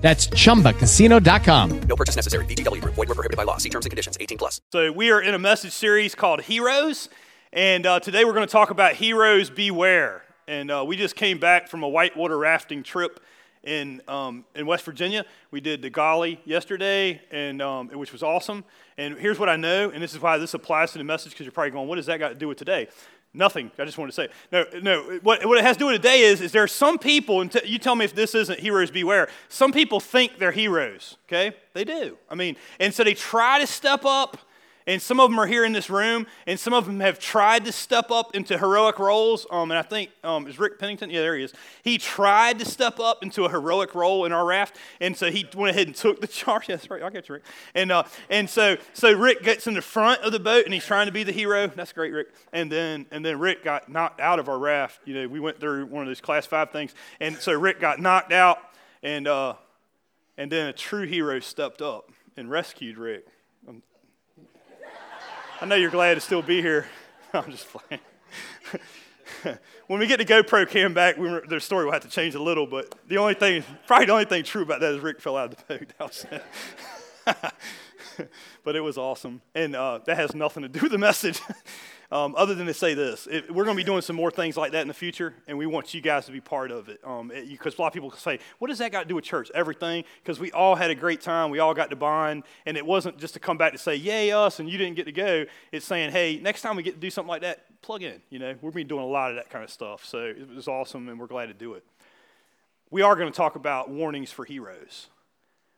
[0.00, 1.80] That's chumbacasino.com.
[1.82, 2.44] No purchase necessary.
[2.46, 2.94] VGW Group.
[2.94, 3.58] Void were prohibited by law.
[3.58, 4.16] See terms and conditions.
[4.18, 4.60] 18 plus.
[4.72, 7.10] So we are in a message series called Heroes,
[7.52, 10.22] and uh, today we're going to talk about Heroes Beware.
[10.48, 13.20] And uh, we just came back from a whitewater rafting trip
[13.62, 15.24] in um, in West Virginia.
[15.50, 18.64] We did the Gauley yesterday, and um, which was awesome.
[18.96, 21.44] And here's what I know, and this is why this applies to the message because
[21.44, 22.88] you're probably going, "What does that got to do with today?"
[23.32, 23.70] Nothing.
[23.78, 24.28] I just wanted to say.
[24.50, 25.18] No, no.
[25.22, 27.52] What, what it has to do with today is, is there are some people, and
[27.52, 29.28] t- you tell me if this isn't heroes beware.
[29.48, 31.56] Some people think they're heroes, okay?
[31.72, 32.18] They do.
[32.28, 34.36] I mean, and so they try to step up
[34.86, 37.64] and some of them are here in this room, and some of them have tried
[37.66, 39.46] to step up into heroic roles.
[39.50, 41.10] Um, and I think, um, is Rick Pennington?
[41.10, 41.52] Yeah, there he is.
[41.82, 45.46] He tried to step up into a heroic role in our raft, and so he
[45.54, 46.66] went ahead and took the charge.
[46.68, 47.44] That's right, I get you, Rick.
[47.74, 50.86] And, uh, and so, so Rick gets in the front of the boat, and he's
[50.86, 51.66] trying to be the hero.
[51.68, 52.28] That's great, Rick.
[52.52, 55.00] And then, and then Rick got knocked out of our raft.
[55.04, 58.00] You know, we went through one of those class five things, and so Rick got
[58.00, 58.58] knocked out,
[59.02, 59.54] and, uh,
[60.36, 63.26] and then a true hero stepped up and rescued Rick.
[65.62, 66.86] I know you're glad to still be here.
[67.34, 68.00] I'm just playing.
[69.88, 72.42] when we get the GoPro cam back, we their story will have to change a
[72.42, 75.36] little, but the only thing, probably the only thing true about that is Rick fell
[75.36, 76.24] out of the boat.
[78.64, 79.42] but it was awesome.
[79.54, 81.42] And uh, that has nothing to do with the message.
[82.12, 84.72] Um, other than to say this, we're going to be doing some more things like
[84.72, 87.00] that in the future, and we want you guys to be part of it.
[87.02, 89.48] Because um, a lot of people say, "What does that got to do with church?"
[89.54, 92.84] Everything, because we all had a great time, we all got to bond, and it
[92.84, 95.44] wasn't just to come back to say, "Yay us," and you didn't get to go.
[95.70, 98.40] It's saying, "Hey, next time we get to do something like that, plug in." You
[98.40, 101.08] know, we've been doing a lot of that kind of stuff, so it was awesome,
[101.08, 101.84] and we're glad to do it.
[102.90, 105.06] We are going to talk about warnings for heroes,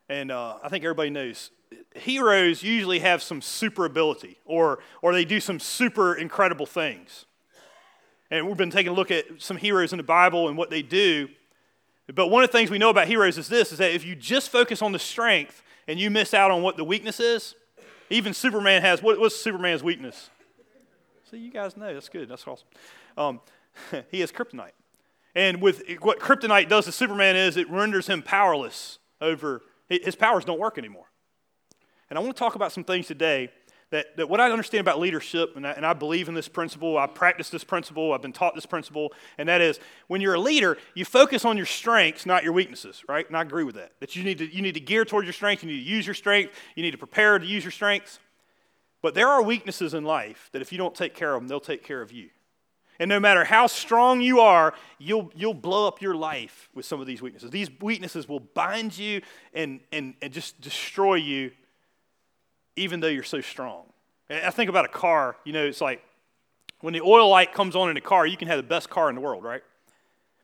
[0.08, 1.50] and uh, I think everybody knows
[1.94, 7.26] heroes usually have some super ability or, or they do some super incredible things.
[8.30, 10.82] And we've been taking a look at some heroes in the Bible and what they
[10.82, 11.28] do.
[12.14, 14.14] But one of the things we know about heroes is this is that if you
[14.14, 17.54] just focus on the strength and you miss out on what the weakness is,
[18.10, 20.30] even Superman has what, what's Superman's weakness?
[21.30, 22.28] See, you guys know that's good.
[22.28, 22.68] That's awesome.
[23.16, 23.40] Um,
[24.10, 24.72] he has kryptonite,
[25.34, 30.44] and with what kryptonite does to Superman is it renders him powerless over his powers
[30.44, 31.06] don't work anymore.
[32.12, 33.48] And I want to talk about some things today
[33.88, 36.98] that, that what I understand about leadership, and I, and I believe in this principle,
[36.98, 40.38] I practice this principle, I've been taught this principle, and that is when you're a
[40.38, 43.26] leader, you focus on your strengths, not your weaknesses, right?
[43.26, 43.92] And I agree with that.
[44.00, 46.06] That you need to, you need to gear towards your strengths, you need to use
[46.06, 48.18] your strength, you need to prepare to use your strengths.
[49.00, 51.60] But there are weaknesses in life that if you don't take care of them, they'll
[51.60, 52.28] take care of you.
[52.98, 57.00] And no matter how strong you are, you'll, you'll blow up your life with some
[57.00, 57.50] of these weaknesses.
[57.50, 59.22] These weaknesses will bind you
[59.54, 61.52] and, and, and just destroy you
[62.76, 63.84] even though you're so strong.
[64.30, 66.02] I think about a car, you know, it's like
[66.80, 69.08] when the oil light comes on in a car, you can have the best car
[69.08, 69.62] in the world, right?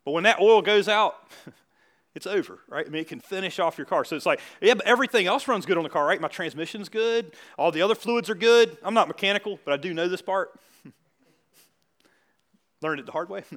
[0.05, 1.17] But when that oil goes out,
[2.15, 2.87] it's over, right?
[2.87, 4.05] I mean, it can finish off your car.
[4.05, 6.21] So it's like, yeah, but everything else runs good on the car, right?
[6.21, 8.77] My transmission's good, all the other fluids are good.
[8.83, 10.59] I'm not mechanical, but I do know this part.
[12.83, 13.45] Learned it the hard way.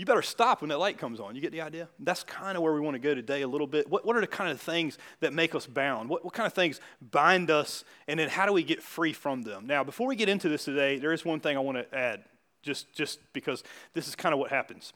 [0.00, 1.34] you better stop when that light comes on.
[1.34, 1.86] You get the idea?
[1.98, 3.86] That's kind of where we want to go today a little bit.
[3.90, 6.08] What, what are the kind of things that make us bound?
[6.08, 6.80] What, what kind of things
[7.10, 7.84] bind us?
[8.08, 9.66] And then how do we get free from them?
[9.66, 12.24] Now, before we get into this today, there is one thing I want to add,
[12.62, 13.62] just, just because
[13.92, 14.94] this is kind of what happens.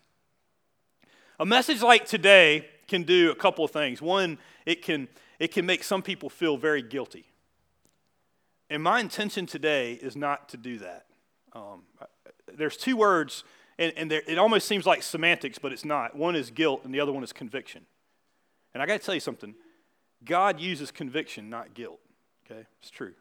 [1.39, 4.01] A message like today can do a couple of things.
[4.01, 7.27] One, it can, it can make some people feel very guilty.
[8.71, 11.05] And my intention today is not to do that.
[11.53, 11.83] Um,
[12.57, 13.45] there's two words
[13.79, 16.15] and, and there, it almost seems like semantics, but it's not.
[16.15, 17.87] One is guilt, and the other one is conviction.
[18.73, 19.55] And I got to tell you something
[20.25, 22.01] God uses conviction, not guilt.
[22.51, 22.65] Okay?
[22.81, 23.15] It's true.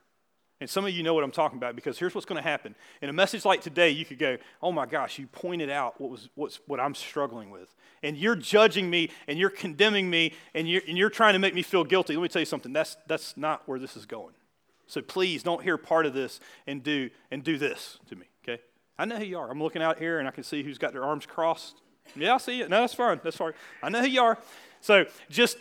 [0.62, 2.74] And some of you know what I'm talking about because here's what's going to happen.
[3.02, 6.10] In a message like today, you could go, Oh my gosh, you pointed out what,
[6.10, 7.74] was, what's, what I'm struggling with.
[8.02, 11.54] And you're judging me and you're condemning me and you're, and you're trying to make
[11.54, 12.16] me feel guilty.
[12.16, 14.36] Let me tell you something that's, that's not where this is going.
[14.88, 18.28] So please don't hear part of this and do, and do this to me.
[18.98, 19.50] I know who you are.
[19.50, 21.82] I'm looking out here and I can see who's got their arms crossed.
[22.16, 22.70] Yeah, I see it.
[22.70, 23.20] No, that's fine.
[23.24, 23.54] That's fine.
[23.82, 24.38] I know who you are.
[24.82, 25.58] So just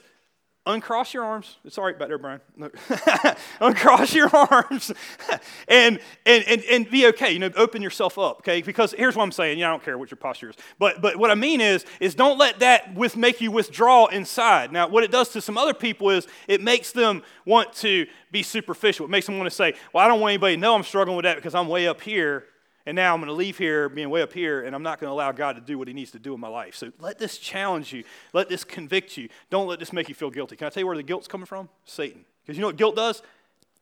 [0.66, 1.56] uncross your arms.
[1.64, 2.40] It's all right back there, Brian.
[3.60, 4.92] Uncross your arms
[5.68, 7.32] and, and, and, and be okay.
[7.32, 8.62] You know, open yourself up, okay?
[8.62, 9.58] Because here's what I'm saying.
[9.58, 10.56] Yeah, I don't care what your posture is.
[10.78, 14.72] But, but what I mean is, is don't let that with, make you withdraw inside.
[14.72, 18.42] Now, what it does to some other people is it makes them want to be
[18.42, 19.06] superficial.
[19.06, 21.16] It makes them want to say, well, I don't want anybody to know I'm struggling
[21.16, 22.44] with that because I'm way up here
[22.86, 25.08] and now I'm going to leave here being way up here, and I'm not going
[25.08, 26.74] to allow God to do what He needs to do in my life.
[26.74, 28.04] So let this challenge you.
[28.32, 29.28] Let this convict you.
[29.50, 30.56] Don't let this make you feel guilty.
[30.56, 31.68] Can I tell you where the guilt's coming from?
[31.84, 32.24] Satan.
[32.42, 33.22] Because you know what guilt does?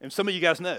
[0.00, 0.78] And some of you guys know.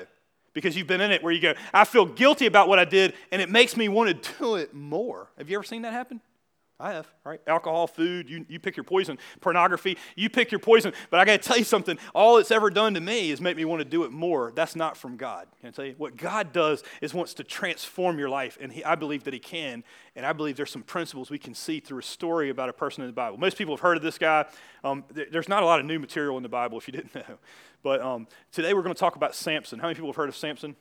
[0.53, 3.13] Because you've been in it where you go, I feel guilty about what I did,
[3.31, 5.29] and it makes me want to do it more.
[5.37, 6.19] Have you ever seen that happen?
[6.81, 7.39] I have, right?
[7.45, 9.19] Alcohol, food, you, you pick your poison.
[9.39, 10.93] Pornography, you pick your poison.
[11.11, 11.99] But I got to tell you something.
[12.15, 14.51] All it's ever done to me is make me want to do it more.
[14.55, 15.47] That's not from God.
[15.59, 15.93] Can I tell you?
[15.97, 18.57] What God does is wants to transform your life.
[18.59, 19.83] And he, I believe that He can.
[20.15, 23.03] And I believe there's some principles we can see through a story about a person
[23.03, 23.37] in the Bible.
[23.37, 24.45] Most people have heard of this guy.
[24.83, 27.13] Um, th- there's not a lot of new material in the Bible if you didn't
[27.15, 27.37] know.
[27.83, 29.77] But um, today we're going to talk about Samson.
[29.77, 30.75] How many people have heard of Samson?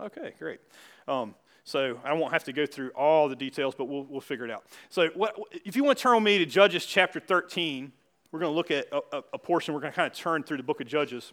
[0.00, 0.60] Okay, great.
[1.06, 4.44] Um, so I won't have to go through all the details, but we'll, we'll figure
[4.44, 4.64] it out.
[4.90, 7.92] So what, if you want to turn with me to Judges chapter 13,
[8.32, 9.74] we're going to look at a, a, portion.
[9.74, 11.32] We're going to kind of turn through the book of Judges.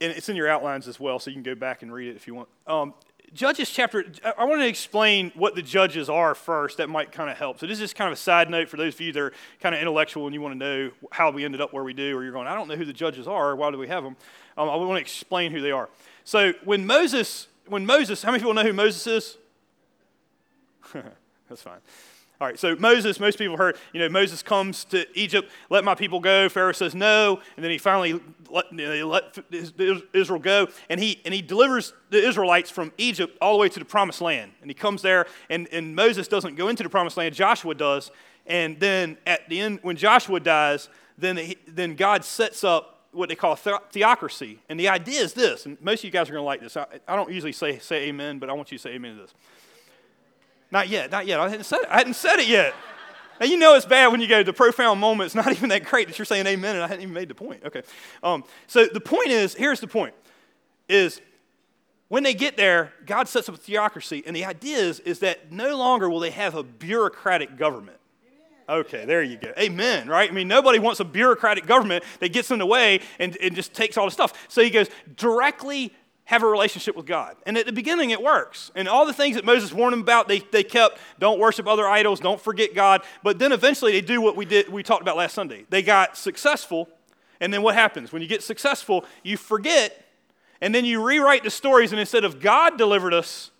[0.00, 2.16] And it's in your outlines as well, so you can go back and read it
[2.16, 2.48] if you want.
[2.66, 2.94] Um,
[3.34, 4.06] Judges chapter,
[4.38, 6.78] I want to explain what the judges are first.
[6.78, 7.58] That might kind of help.
[7.58, 9.74] So, this is kind of a side note for those of you that are kind
[9.74, 12.22] of intellectual and you want to know how we ended up where we do, or
[12.22, 13.54] you're going, I don't know who the judges are.
[13.54, 14.16] Why do we have them?
[14.56, 15.90] Um, I want to explain who they are.
[16.24, 19.38] So, when Moses when Moses, how many people know who Moses is?
[21.48, 21.80] That's fine.
[22.40, 25.96] All right, so Moses, most people heard, you know, Moses comes to Egypt, let my
[25.96, 26.48] people go.
[26.48, 29.36] Pharaoh says no, and then he finally let, you know, let
[30.12, 33.80] Israel go, and he, and he delivers the Israelites from Egypt all the way to
[33.80, 34.52] the promised land.
[34.60, 38.12] And he comes there, and, and Moses doesn't go into the promised land, Joshua does.
[38.46, 40.88] And then at the end, when Joshua dies,
[41.18, 44.58] then, he, then God sets up what they call theocracy.
[44.68, 46.76] And the idea is this, and most of you guys are going to like this.
[46.76, 49.22] I, I, don't usually say, say amen, but I want you to say amen to
[49.22, 49.34] this.
[50.70, 51.40] Not yet, not yet.
[51.40, 52.74] I hadn't said it, I hadn't said it yet.
[53.40, 55.68] Now, you know it's bad when you go, to the profound moment, it's not even
[55.70, 57.62] that great that you're saying amen, and I hadn't even made the point.
[57.64, 57.82] Okay.
[58.22, 60.14] Um, so the point is, here's the point,
[60.88, 61.20] is
[62.08, 65.52] when they get there, God sets up a theocracy, and the idea is, is that
[65.52, 67.97] no longer will they have a bureaucratic government.
[68.68, 69.52] Okay, there you go.
[69.58, 70.30] Amen, right?
[70.30, 73.72] I mean, nobody wants a bureaucratic government that gets in the way and, and just
[73.72, 74.46] takes all the stuff.
[74.48, 75.94] So he goes, directly
[76.24, 77.36] have a relationship with God.
[77.46, 78.70] And at the beginning, it works.
[78.74, 81.88] And all the things that Moses warned them about, they, they kept don't worship other
[81.88, 83.00] idols, don't forget God.
[83.22, 85.64] But then eventually, they do what we, did, we talked about last Sunday.
[85.70, 86.90] They got successful.
[87.40, 88.12] And then what happens?
[88.12, 90.04] When you get successful, you forget,
[90.60, 91.92] and then you rewrite the stories.
[91.92, 93.50] And instead of God delivered us,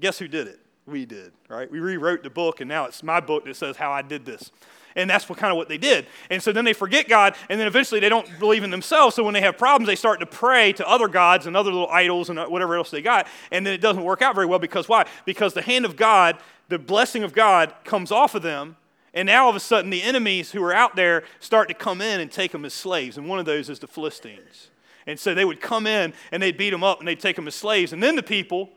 [0.00, 0.61] guess who did it?
[0.86, 1.70] We did, right?
[1.70, 4.50] We rewrote the book, and now it's my book that says how I did this.
[4.94, 6.06] And that's what kind of what they did.
[6.28, 9.16] And so then they forget God, and then eventually they don't believe in themselves.
[9.16, 11.88] So when they have problems, they start to pray to other gods and other little
[11.88, 13.26] idols and uh, whatever else they got.
[13.50, 15.06] And then it doesn't work out very well because why?
[15.24, 16.38] Because the hand of God,
[16.68, 18.76] the blessing of God comes off of them.
[19.14, 22.00] And now all of a sudden, the enemies who are out there start to come
[22.00, 23.18] in and take them as slaves.
[23.18, 24.70] And one of those is the Philistines.
[25.06, 27.46] And so they would come in and they'd beat them up and they'd take them
[27.46, 27.92] as slaves.
[27.92, 28.70] And then the people,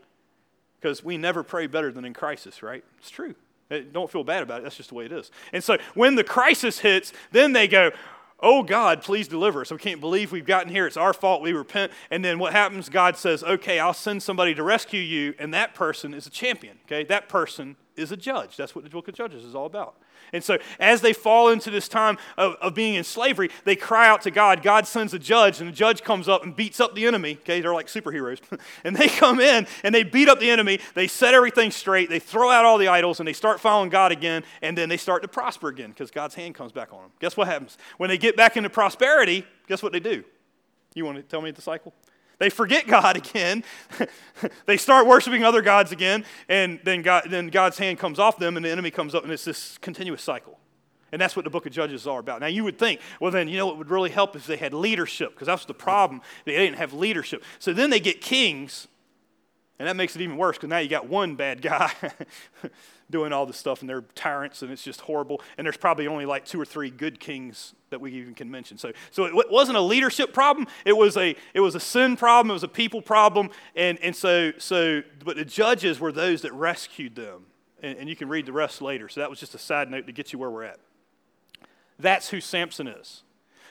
[0.80, 2.84] because we never pray better than in crisis, right?
[2.98, 3.34] It's true.
[3.92, 4.62] Don't feel bad about it.
[4.62, 5.30] That's just the way it is.
[5.52, 7.90] And so when the crisis hits, then they go,
[8.40, 9.70] Oh God, please deliver us.
[9.70, 10.86] We can't believe we've gotten here.
[10.86, 11.40] It's our fault.
[11.40, 11.90] We repent.
[12.10, 12.90] And then what happens?
[12.90, 15.34] God says, Okay, I'll send somebody to rescue you.
[15.38, 16.78] And that person is a champion.
[16.84, 18.56] Okay, that person is a judge.
[18.56, 19.96] That's what the book of Judges is all about.
[20.32, 24.08] And so, as they fall into this time of, of being in slavery, they cry
[24.08, 24.62] out to God.
[24.62, 27.38] God sends a judge, and the judge comes up and beats up the enemy.
[27.42, 28.40] Okay, they're like superheroes.
[28.84, 30.80] and they come in and they beat up the enemy.
[30.94, 32.10] They set everything straight.
[32.10, 34.44] They throw out all the idols and they start following God again.
[34.62, 37.10] And then they start to prosper again because God's hand comes back on them.
[37.20, 37.78] Guess what happens?
[37.98, 40.24] When they get back into prosperity, guess what they do?
[40.94, 41.92] You want to tell me the cycle?
[42.38, 43.64] They forget God again.
[44.66, 48.56] they start worshiping other gods again, and then, God, then God's hand comes off them,
[48.56, 50.58] and the enemy comes up, and it's this continuous cycle.
[51.12, 52.40] And that's what the book of Judges are about.
[52.40, 54.74] Now, you would think, well, then, you know, what would really help if they had
[54.74, 56.20] leadership, because that's the problem.
[56.44, 57.42] They didn't have leadership.
[57.58, 58.88] So then they get kings,
[59.78, 61.92] and that makes it even worse, because now you got one bad guy
[63.10, 65.42] doing all this stuff, and they're tyrants, and it's just horrible.
[65.58, 68.78] And there's probably only like two or three good kings that we even can mention.
[68.78, 70.66] So, so it wasn't a leadership problem.
[70.84, 72.50] It was a, it was a sin problem.
[72.50, 73.50] It was a people problem.
[73.74, 77.46] And, and so, so, but the judges were those that rescued them.
[77.82, 79.08] And, and you can read the rest later.
[79.08, 80.80] So that was just a side note to get you where we're at.
[81.98, 83.22] That's who Samson is.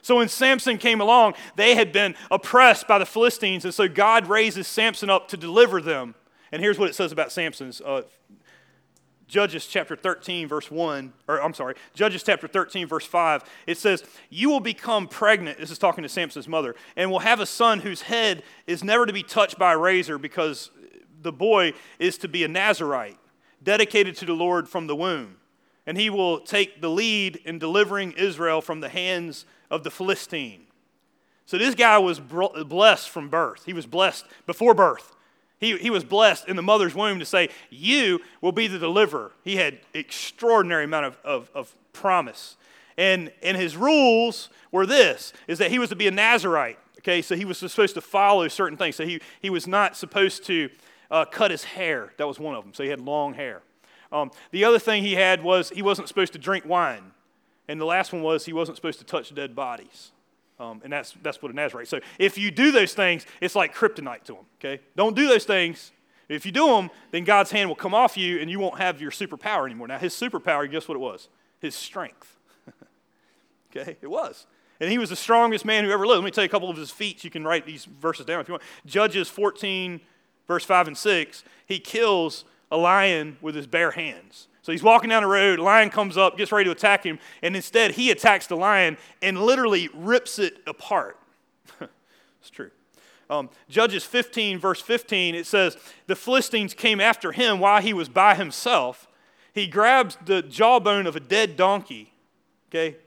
[0.06, 3.66] So when Samson came along, they had been oppressed by the Philistines.
[3.66, 6.14] And so God raises Samson up to deliver them.
[6.52, 8.04] And here's what it says about Samson's uh,
[9.26, 14.04] Judges chapter 13, verse 1, or I'm sorry, Judges chapter 13, verse 5, it says,
[14.30, 17.80] You will become pregnant, this is talking to Samson's mother, and will have a son
[17.80, 20.70] whose head is never to be touched by a razor because
[21.20, 23.18] the boy is to be a Nazarite,
[23.64, 25.38] dedicated to the Lord from the womb.
[25.88, 30.62] And he will take the lead in delivering Israel from the hands of the Philistine.
[31.46, 33.65] So this guy was blessed from birth.
[33.65, 35.12] He was blessed before birth.
[35.60, 39.32] He, he was blessed in the mother's womb to say, You will be the deliverer.
[39.44, 42.58] He had extraordinary amount of, of, of promise.
[42.98, 46.79] And, and his rules were this, is that he was to be a Nazarite.
[47.00, 48.96] Okay, so he was supposed to follow certain things.
[48.96, 50.70] So he, he was not supposed to
[51.12, 52.13] uh, cut his hair.
[52.17, 52.74] That was one of them.
[52.74, 53.62] So he had long hair.
[54.12, 57.12] Um, the other thing he had was he wasn't supposed to drink wine.
[57.67, 60.12] And the last one was he wasn't supposed to touch dead bodies.
[60.60, 61.88] Um, and that's, that's what a Nazarite.
[61.88, 64.81] So if you do those things, it's like kryptonite to them, okay?
[64.95, 65.91] Don't do those things.
[66.29, 69.01] If you do them, then God's hand will come off you and you won't have
[69.01, 69.88] your superpower anymore.
[69.88, 71.27] Now, his superpower, guess what it was?
[71.60, 72.38] His strength.
[73.75, 73.98] okay?
[74.01, 74.48] It was.
[74.79, 76.19] And he was the strongest man who ever lived.
[76.19, 77.24] Let me tell you a couple of his feats.
[77.24, 78.63] You can write these verses down if you want.
[78.86, 80.01] Judges 14,
[80.48, 81.43] verse 5 and 6.
[81.65, 84.48] He kills a lion with his bare hands.
[84.65, 87.55] So he's walking down the road, lion comes up, gets ready to attack him, and
[87.55, 91.19] instead he attacks the lion and literally rips it apart.
[91.79, 92.72] it's true.
[93.29, 98.10] Um, Judges 15, verse 15, it says, The Philistines came after him while he was
[98.10, 99.07] by himself.
[99.53, 102.12] He grabs the jawbone of a dead donkey.
[102.72, 102.98] Okay?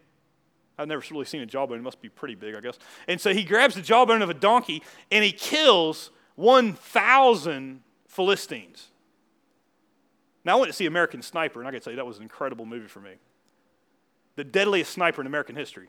[0.78, 1.80] I've never really seen a jawbone.
[1.80, 2.78] It must be pretty big, I guess.
[3.08, 8.90] And so he grabs the jawbone of a donkey and he kills 1,000 Philistines.
[10.48, 12.22] Now, I went to see American Sniper, and I can tell you, that was an
[12.22, 13.16] incredible movie for me.
[14.36, 15.88] The deadliest sniper in American history.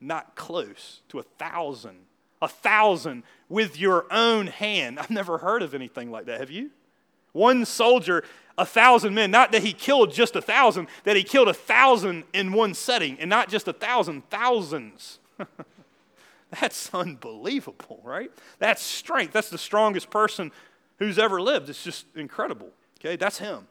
[0.00, 1.98] Not close to a thousand.
[2.40, 4.98] A thousand with your own hand.
[4.98, 6.40] I've never heard of anything like that.
[6.40, 6.70] Have you?
[7.32, 8.24] One soldier,
[8.56, 9.30] a thousand men.
[9.30, 13.18] Not that he killed just a thousand, that he killed a thousand in one setting,
[13.20, 15.18] and not just a thousand, thousands.
[16.58, 18.30] That's unbelievable, right?
[18.58, 19.34] That's strength.
[19.34, 20.50] That's the strongest person
[20.98, 21.68] who's ever lived.
[21.68, 22.70] It's just incredible.
[22.98, 23.66] Okay, that's him.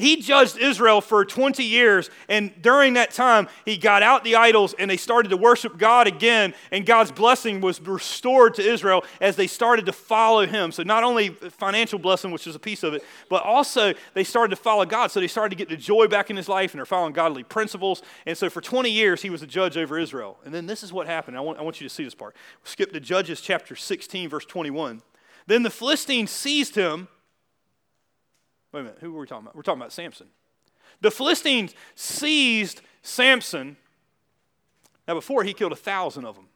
[0.00, 4.74] He judged Israel for 20 years, and during that time, he got out the idols
[4.78, 9.36] and they started to worship God again, and God's blessing was restored to Israel as
[9.36, 10.72] they started to follow him.
[10.72, 14.50] So, not only financial blessing, which is a piece of it, but also they started
[14.50, 15.10] to follow God.
[15.10, 17.42] So, they started to get the joy back in his life, and they're following godly
[17.42, 18.02] principles.
[18.26, 20.38] And so, for 20 years, he was a judge over Israel.
[20.44, 21.36] And then this is what happened.
[21.36, 22.34] I want, I want you to see this part.
[22.64, 25.02] skip to Judges chapter 16, verse 21.
[25.46, 27.08] Then the Philistines seized him
[28.72, 29.56] Wait a minute, who were we talking about?
[29.56, 30.28] We're talking about Samson.
[31.00, 33.76] The Philistines seized Samson.
[35.08, 36.46] Now, before he killed a thousand of them.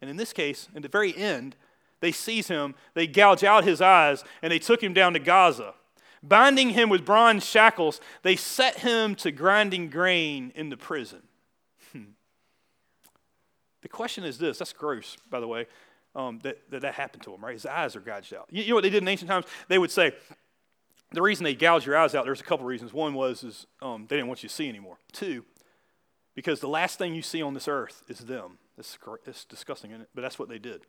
[0.00, 1.56] And in this case, in the very end,
[2.00, 5.74] they seize him, they gouge out his eyes, and they took him down to Gaza.
[6.22, 11.22] Binding him with bronze shackles, they set him to grinding grain in the prison.
[11.92, 12.12] Hmm.
[13.82, 15.66] The question is this that's gross, by the way,
[16.14, 17.54] um, that, that that happened to him, right?
[17.54, 18.48] His eyes are gouged out.
[18.50, 19.46] You, you know what they did in ancient times?
[19.68, 20.12] They would say,
[21.14, 22.92] the reason they gouged your eyes out, there's a couple reasons.
[22.92, 24.98] One was is um, they didn't want you to see anymore.
[25.12, 25.44] Two,
[26.34, 28.58] because the last thing you see on this earth is them.
[28.76, 30.08] It's, it's disgusting, it?
[30.14, 30.82] But that's what they did.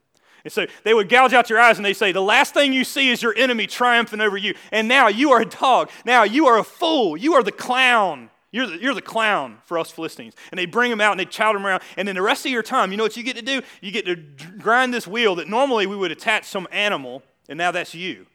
[0.44, 2.84] And so they would gouge out your eyes and they say, The last thing you
[2.84, 4.56] see is your enemy triumphing over you.
[4.72, 5.90] And now you are a dog.
[6.06, 7.16] Now you are a fool.
[7.16, 8.30] You are the clown.
[8.52, 10.34] You're the, you're the clown for us Philistines.
[10.52, 11.84] And they bring him out and they chow him around.
[11.98, 13.62] And then the rest of your time, you know what you get to do?
[13.82, 17.72] You get to grind this wheel that normally we would attach some animal, and now
[17.72, 18.28] that's you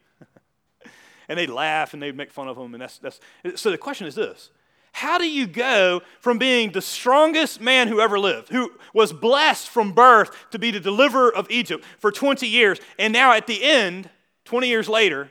[1.31, 2.75] and they'd laugh and they'd make fun of him.
[2.75, 3.21] And that's, that's,
[3.55, 4.51] so the question is this
[4.93, 9.69] How do you go from being the strongest man who ever lived, who was blessed
[9.69, 13.63] from birth to be the deliverer of Egypt for 20 years, and now at the
[13.63, 14.11] end,
[14.45, 15.31] 20 years later,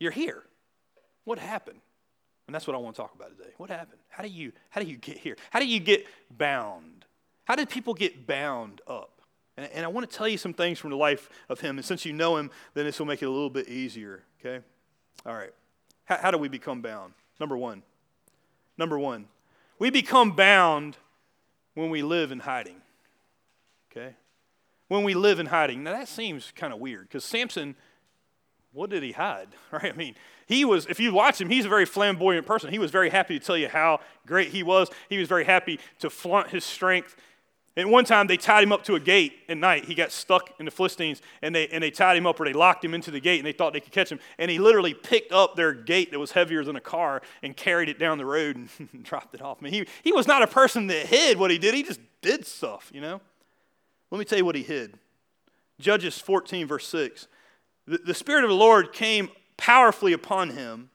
[0.00, 0.42] you're here?
[1.24, 1.80] What happened?
[2.48, 3.50] And that's what I want to talk about today.
[3.58, 4.00] What happened?
[4.08, 5.36] How do you, how do you get here?
[5.50, 6.04] How do you get
[6.36, 7.04] bound?
[7.44, 9.20] How did people get bound up?
[9.56, 11.78] And, I want to tell you some things from the life of him.
[11.78, 14.62] And since you know him, then this will make it a little bit easier, okay?
[15.24, 15.52] All right.
[16.04, 17.14] How, how do we become bound?
[17.40, 17.82] Number one.
[18.78, 19.26] Number one.
[19.78, 20.96] We become bound
[21.74, 22.76] when we live in hiding.
[23.90, 24.14] Okay?
[24.88, 25.82] When we live in hiding.
[25.82, 27.76] Now that seems kind of weird because Samson,
[28.72, 29.48] what did he hide?
[29.72, 29.92] Right?
[29.92, 30.14] I mean,
[30.46, 32.70] he was, if you watch him, he's a very flamboyant person.
[32.70, 34.88] He was very happy to tell you how great he was.
[35.08, 37.16] He was very happy to flaunt his strength.
[37.78, 39.84] And one time they tied him up to a gate at night.
[39.84, 42.54] He got stuck in the Philistines and they, and they tied him up or they
[42.54, 44.18] locked him into the gate and they thought they could catch him.
[44.38, 47.90] And he literally picked up their gate that was heavier than a car and carried
[47.90, 49.58] it down the road and dropped it off.
[49.60, 52.00] I mean, he, he was not a person that hid what he did, he just
[52.22, 53.20] did stuff, you know?
[54.10, 54.98] Let me tell you what he hid.
[55.78, 57.28] Judges 14, verse 6.
[57.86, 59.28] The, the Spirit of the Lord came
[59.58, 60.88] powerfully upon him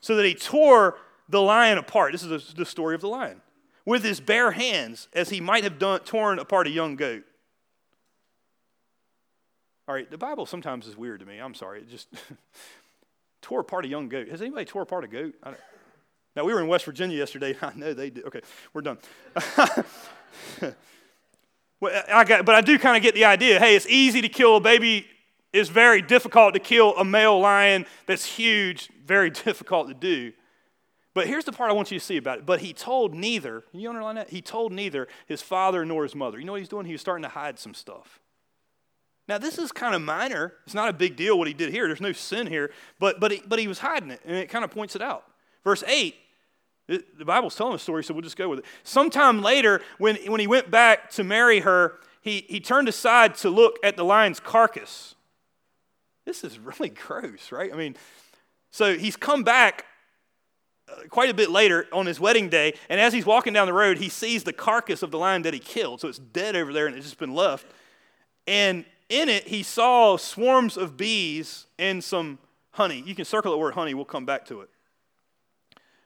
[0.00, 2.12] so that he tore the lion apart.
[2.12, 3.40] This is the story of the lion.
[3.86, 7.24] With his bare hands, as he might have done, torn apart a young goat.
[9.86, 11.38] All right, the Bible sometimes is weird to me.
[11.38, 11.80] I'm sorry.
[11.80, 12.08] It just
[13.42, 14.28] tore apart a young goat.
[14.28, 15.34] Has anybody tore apart a goat?
[16.34, 17.56] Now, we were in West Virginia yesterday.
[17.62, 18.24] I know they did.
[18.24, 18.40] Okay,
[18.72, 18.98] we're done.
[21.80, 23.58] well, I got, but I do kind of get the idea.
[23.58, 25.06] Hey, it's easy to kill a baby.
[25.52, 28.88] It's very difficult to kill a male lion that's huge.
[29.04, 30.32] Very difficult to do.
[31.14, 32.46] But here's the part I want you to see about it.
[32.46, 34.30] But he told neither, you underline that?
[34.30, 36.38] He told neither his father nor his mother.
[36.38, 36.86] You know what he's doing?
[36.86, 38.20] He was starting to hide some stuff.
[39.26, 40.54] Now, this is kind of minor.
[40.66, 41.86] It's not a big deal what he did here.
[41.86, 42.72] There's no sin here.
[42.98, 45.24] But, but, he, but he was hiding it, and it kind of points it out.
[45.62, 46.14] Verse 8,
[46.88, 48.64] it, the Bible's telling a story, so we'll just go with it.
[48.82, 53.48] Sometime later, when, when he went back to marry her, he, he turned aside to
[53.48, 55.14] look at the lion's carcass.
[56.26, 57.72] This is really gross, right?
[57.72, 57.96] I mean,
[58.70, 59.86] so he's come back
[61.08, 63.98] quite a bit later on his wedding day, and as he's walking down the road,
[63.98, 66.00] he sees the carcass of the lion that he killed.
[66.00, 67.66] So it's dead over there and it's just been left.
[68.46, 72.38] And in it, he saw swarms of bees and some
[72.72, 73.02] honey.
[73.06, 74.70] You can circle the word honey, we'll come back to it.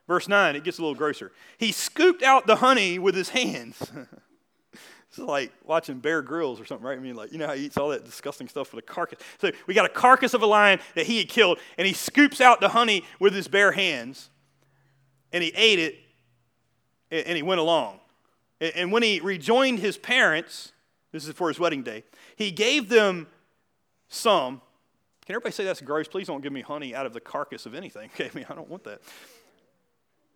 [0.07, 1.33] Verse 9, it gets a little grosser.
[1.59, 3.77] He scooped out the honey with his hands.
[4.73, 6.97] it's like watching Bear Grylls or something, right?
[6.97, 9.19] I mean, like, you know how he eats all that disgusting stuff with a carcass.
[9.39, 12.41] So we got a carcass of a lion that he had killed, and he scoops
[12.41, 14.31] out the honey with his bare hands,
[15.33, 15.97] and he ate it,
[17.11, 18.01] and he went along.
[18.61, 20.73] And when he rejoined his parents,
[21.13, 22.05] this is for his wedding day,
[22.37, 23.29] he gave them
[24.09, 24.61] some.
[25.25, 26.09] Can everybody say that's gross?
[26.09, 28.11] Please don't give me honey out of the carcass of anything.
[28.15, 29.01] Okay, I mean, I don't want that.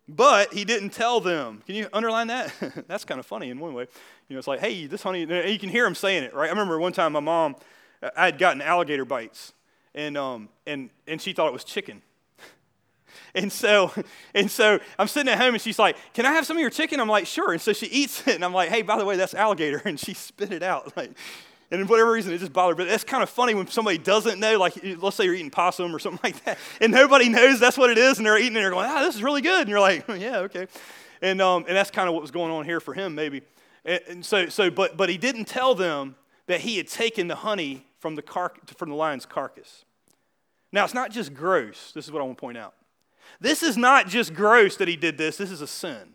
[0.07, 1.63] But he didn't tell them.
[1.65, 2.53] Can you underline that?
[2.87, 3.87] that's kind of funny in one way.
[4.27, 6.47] You know, it's like, hey, this honey, you can hear him saying it, right?
[6.47, 7.55] I remember one time my mom,
[8.15, 9.53] I had gotten alligator bites,
[9.95, 12.01] and, um, and, and she thought it was chicken.
[13.35, 13.91] And so,
[14.35, 16.69] and so I'm sitting at home and she's like, Can I have some of your
[16.69, 16.99] chicken?
[16.99, 17.51] I'm like, Sure.
[17.51, 19.81] And so she eats it and I'm like, Hey, by the way, that's alligator.
[19.85, 20.95] And she spit it out.
[20.95, 21.11] Like,
[21.73, 22.77] and for whatever reason, it just bothered.
[22.77, 25.93] But that's kind of funny when somebody doesn't know, like, let's say you're eating possum
[25.93, 28.57] or something like that, and nobody knows that's what it is, and they're eating it,
[28.57, 29.61] and they're going, ah, this is really good.
[29.61, 30.67] And you're like, yeah, okay.
[31.23, 33.41] And, um, and that's kind of what was going on here for him, maybe.
[33.85, 36.15] And, and so, so but, but he didn't tell them
[36.45, 39.83] that he had taken the honey from the, car- from the lion's carcass.
[40.71, 41.91] Now, it's not just gross.
[41.93, 42.73] This is what I want to point out.
[43.39, 46.13] This is not just gross that he did this, this is a sin.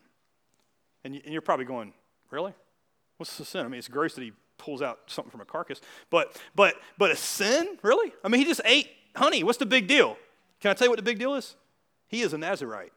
[1.05, 1.93] And, you, and you're probably going,
[2.31, 2.55] really?
[3.17, 3.65] What's the sin?
[3.65, 5.81] I mean, it's gross that he pulls out something from a carcass.
[6.11, 8.13] But but but a sin, really?
[8.25, 9.43] I mean, he just ate honey.
[9.43, 10.17] What's the big deal?
[10.61, 11.57] Can I tell you what the big deal is?
[12.09, 12.93] He is a Nazarite.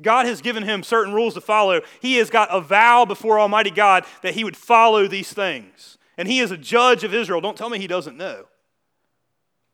[0.00, 1.82] God has given him certain rules to follow.
[2.00, 5.98] He has got a vow before Almighty God that he would follow these things.
[6.16, 7.40] And he is a judge of Israel.
[7.40, 8.46] Don't tell me he doesn't know.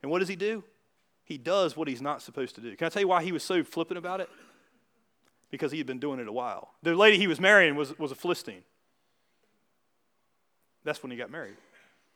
[0.02, 0.64] And what does he do?
[1.27, 2.75] He does what he's not supposed to do.
[2.77, 4.31] Can I tell you why he was so flippant about it?
[5.51, 6.71] Because he had been doing it a while.
[6.85, 8.62] The lady he was marrying was, was a Philistine.
[10.85, 11.57] That's when he got married.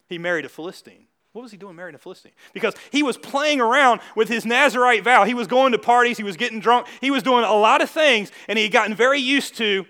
[0.08, 1.06] He married a Philistine.
[1.32, 2.32] What was he doing marrying a Philistine?
[2.52, 5.24] Because he was playing around with his Nazarite vow.
[5.24, 7.90] He was going to parties, he was getting drunk, he was doing a lot of
[7.90, 9.86] things, and he had gotten very used to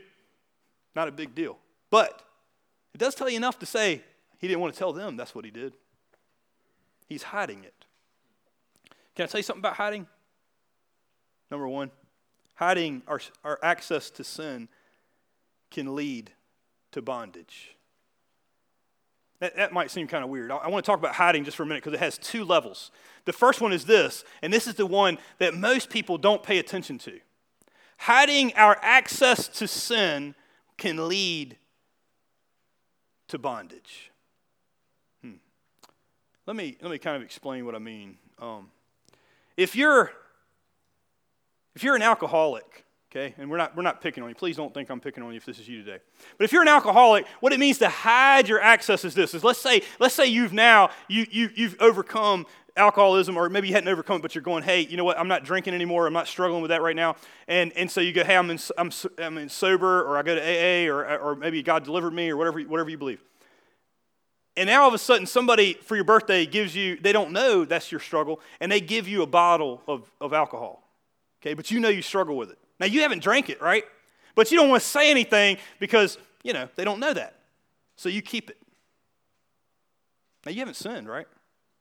[0.95, 1.59] not a big deal.
[1.91, 2.23] But
[2.95, 4.03] it does tell you enough to say
[4.39, 5.75] he didn't want to tell them that's what he did.
[7.07, 7.80] He's hiding it.
[9.21, 10.07] Can I tell you something about hiding?
[11.51, 11.91] Number one,
[12.55, 14.67] hiding our, our access to sin
[15.71, 16.33] can lead
[16.93, 17.77] to bondage.
[19.41, 20.51] That, that might seem kind of weird.
[20.51, 22.47] I, I want to talk about hiding just for a minute because it has two
[22.47, 22.93] levels.
[23.27, 26.59] The first one is this, and this is the one that most people don't pay
[26.59, 27.21] attention to.
[27.99, 30.35] Hiding our access to sin
[30.79, 31.59] can lead
[33.29, 34.13] to bondage.
[35.23, 35.33] Hmm.
[36.47, 38.17] Let, me, let me kind of explain what I mean.
[38.39, 38.71] Um,
[39.61, 40.11] if, you're,
[41.75, 43.35] if you're an alcoholic, okay?
[43.37, 44.35] And we're not, we're not picking on you.
[44.35, 45.99] Please don't think I'm picking on you if this is you today.
[46.39, 49.35] But if you're an alcoholic, what it means to hide your access is this.
[49.35, 53.75] Is let's say, let's say you've now, you, you, you've overcome alcoholism, or maybe you
[53.75, 56.07] hadn't overcome it, but you're going, hey, you know what, I'm not drinking anymore.
[56.07, 57.17] I'm not struggling with that right now.
[57.49, 60.35] And, and so you go, hey, I'm, in, I'm, I'm in sober, or I go
[60.35, 63.23] to AA, or, or maybe God delivered me, or whatever, whatever you believe.
[64.61, 67.65] And now all of a sudden, somebody for your birthday gives you, they don't know
[67.65, 70.87] that's your struggle, and they give you a bottle of, of alcohol.
[71.41, 72.59] Okay, but you know you struggle with it.
[72.79, 73.85] Now, you haven't drank it, right?
[74.35, 77.37] But you don't want to say anything because, you know, they don't know that.
[77.97, 78.59] So you keep it.
[80.45, 81.27] Now, you haven't sinned, right?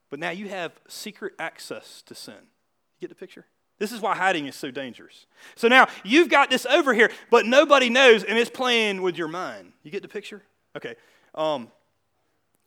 [0.10, 2.34] But now you have secret access to sin.
[2.34, 3.44] You get the picture?
[3.78, 5.26] This is why hiding is so dangerous.
[5.56, 9.28] So now you've got this over here, but nobody knows, and it's playing with your
[9.28, 9.74] mind.
[9.84, 10.44] You get the picture?
[10.78, 10.96] Okay.
[11.36, 11.70] Um,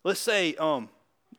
[0.05, 0.88] let's say um,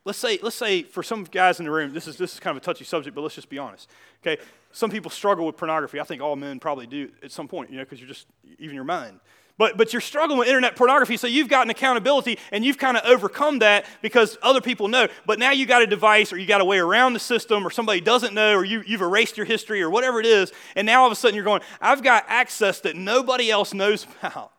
[0.06, 2.56] let's say, let's say for some guys in the room, this is, this is kind
[2.56, 3.89] of a touchy subject, but let's just be honest.
[4.21, 5.99] Okay, some people struggle with pornography.
[5.99, 8.28] I think all men probably do at some point, you know, because you're just,
[8.60, 9.19] even your mind.
[9.56, 13.06] But, but you're struggling with internet pornography, so you've gotten accountability and you've kind of
[13.06, 15.08] overcome that because other people know.
[15.28, 17.69] But now you got a device or you got a way around the system or
[17.69, 20.52] somebody doesn't know or you, you've erased your history or whatever it is.
[20.76, 24.08] And now all of a sudden you're going, I've got access that nobody else knows
[24.23, 24.52] about.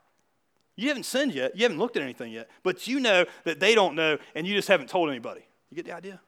[0.76, 3.74] You haven't sinned yet, you haven't looked at anything yet, but you know that they
[3.74, 5.42] don't know and you just haven't told anybody.
[5.70, 6.20] You get the idea?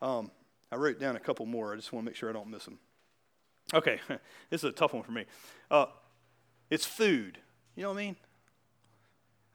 [0.00, 0.30] Um,
[0.70, 1.72] I wrote down a couple more.
[1.72, 2.78] I just want to make sure I don't miss them.
[3.74, 4.00] Okay,
[4.50, 5.24] this is a tough one for me.
[5.70, 5.86] Uh,
[6.70, 7.38] it's food.
[7.74, 8.16] You know what I mean?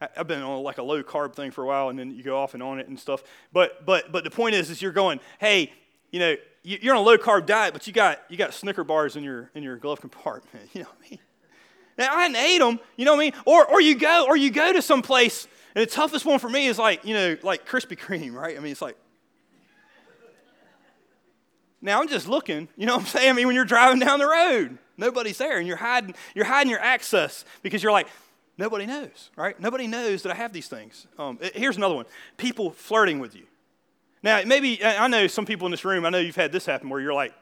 [0.02, 2.24] I, have been on like a low carb thing for a while, and then you
[2.24, 3.24] go off and on it and stuff.
[3.54, 5.72] But but but the point is, is you're going, hey,
[6.12, 9.16] you know, you're on a low carb diet, but you got you got Snicker bars
[9.16, 10.70] in your in your glove compartment.
[10.74, 11.20] You know what I mean?
[12.10, 12.80] I hadn't ate them.
[12.98, 13.34] You know what I mean?
[13.46, 16.50] Or or you go or you go to some place, and the toughest one for
[16.50, 18.58] me is like you know like Krispy Kreme, right?
[18.58, 18.98] I mean, it's like.
[21.84, 23.30] Now I'm just looking, you know what I'm saying?
[23.32, 26.70] I mean, when you're driving down the road, Nobody's there, and you're hiding, you're hiding
[26.70, 28.08] your access because you're like,
[28.60, 29.60] nobody knows, right?
[29.60, 31.08] Nobody knows that I have these things.
[31.18, 32.06] Um, here's another one
[32.38, 33.46] people flirting with you.
[34.22, 36.88] Now, maybe, I know some people in this room, I know you've had this happen
[36.88, 37.34] where you're like,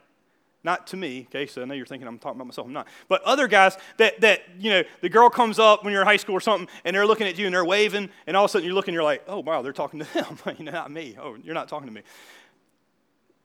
[0.63, 2.87] not to me, okay, so I know you're thinking I'm talking about myself, I'm not.
[3.07, 6.17] But other guys that, that, you know, the girl comes up when you're in high
[6.17, 8.51] school or something and they're looking at you and they're waving, and all of a
[8.51, 11.15] sudden you're looking, you're like, oh, wow, they're talking to them, you know, not me.
[11.19, 12.01] Oh, you're not talking to me.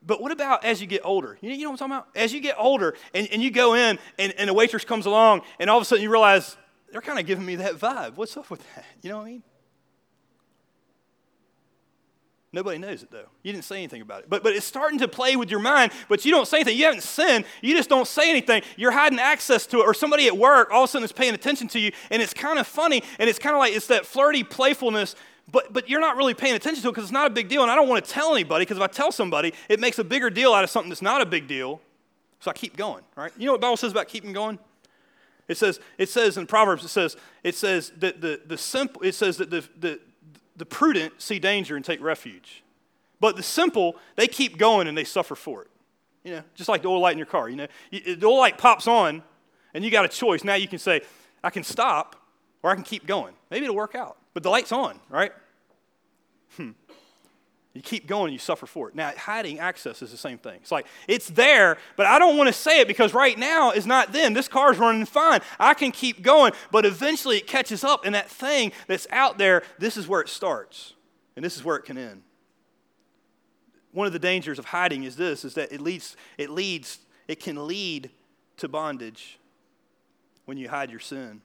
[0.06, 1.38] But what about as you get older?
[1.40, 2.16] You know, you know what I'm talking about?
[2.16, 5.42] As you get older and, and you go in and, and a waitress comes along
[5.58, 6.56] and all of a sudden you realize
[6.92, 8.16] they're kind of giving me that vibe.
[8.16, 8.84] What's up with that?
[9.02, 9.42] You know what I mean?
[12.54, 13.26] Nobody knows it though.
[13.42, 14.30] You didn't say anything about it.
[14.30, 16.78] But, but it's starting to play with your mind, but you don't say anything.
[16.78, 17.44] You haven't sinned.
[17.60, 18.62] You just don't say anything.
[18.76, 19.82] You're hiding access to it.
[19.82, 22.32] Or somebody at work all of a sudden is paying attention to you, and it's
[22.32, 25.16] kind of funny, and it's kind of like it's that flirty playfulness
[25.50, 27.62] but, but you're not really paying attention to it because it's not a big deal.
[27.62, 30.04] And I don't want to tell anybody because if I tell somebody, it makes a
[30.04, 31.80] bigger deal out of something that's not a big deal.
[32.40, 33.32] So I keep going, right?
[33.36, 34.58] You know what Bible says about keeping going?
[35.46, 39.14] It says, it says in Proverbs, it says, it says that the, the simple, it
[39.14, 40.00] says that the, the,
[40.56, 42.62] the prudent see danger and take refuge.
[43.20, 45.70] But the simple, they keep going and they suffer for it.
[46.24, 47.48] You know, just like the oil light in your car.
[47.48, 49.22] You know, the oil light pops on
[49.74, 50.44] and you got a choice.
[50.44, 51.02] Now you can say,
[51.42, 52.16] I can stop
[52.62, 53.34] or I can keep going.
[53.50, 54.16] Maybe it'll work out.
[54.32, 55.32] But the light's on, right?
[56.56, 56.70] Hmm.
[57.74, 58.94] You keep going, and you suffer for it.
[58.94, 60.60] Now, hiding access is the same thing.
[60.62, 63.84] It's like, it's there, but I don't want to say it because right now is
[63.84, 64.32] not then.
[64.32, 65.40] This car's running fine.
[65.58, 69.64] I can keep going, but eventually it catches up, and that thing that's out there,
[69.80, 70.94] this is where it starts,
[71.34, 72.22] and this is where it can end.
[73.90, 77.40] One of the dangers of hiding is this, is that it leads, it leads, it
[77.40, 78.10] can lead
[78.58, 79.40] to bondage
[80.44, 81.42] when you hide your sin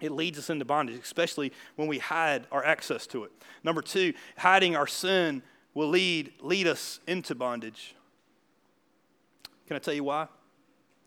[0.00, 3.32] it leads us into bondage, especially when we hide our access to it.
[3.64, 5.42] Number two, hiding our sin
[5.74, 7.94] will lead, lead us into bondage.
[9.66, 10.28] Can I tell you why?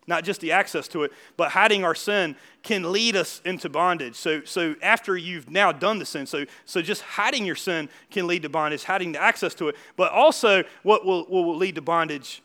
[0.07, 4.15] Not just the access to it, but hiding our sin can lead us into bondage.
[4.15, 8.25] So, so after you've now done the sin, so, so just hiding your sin can
[8.25, 11.81] lead to bondage, hiding the access to it, but also what will, will lead to
[11.81, 12.41] bondage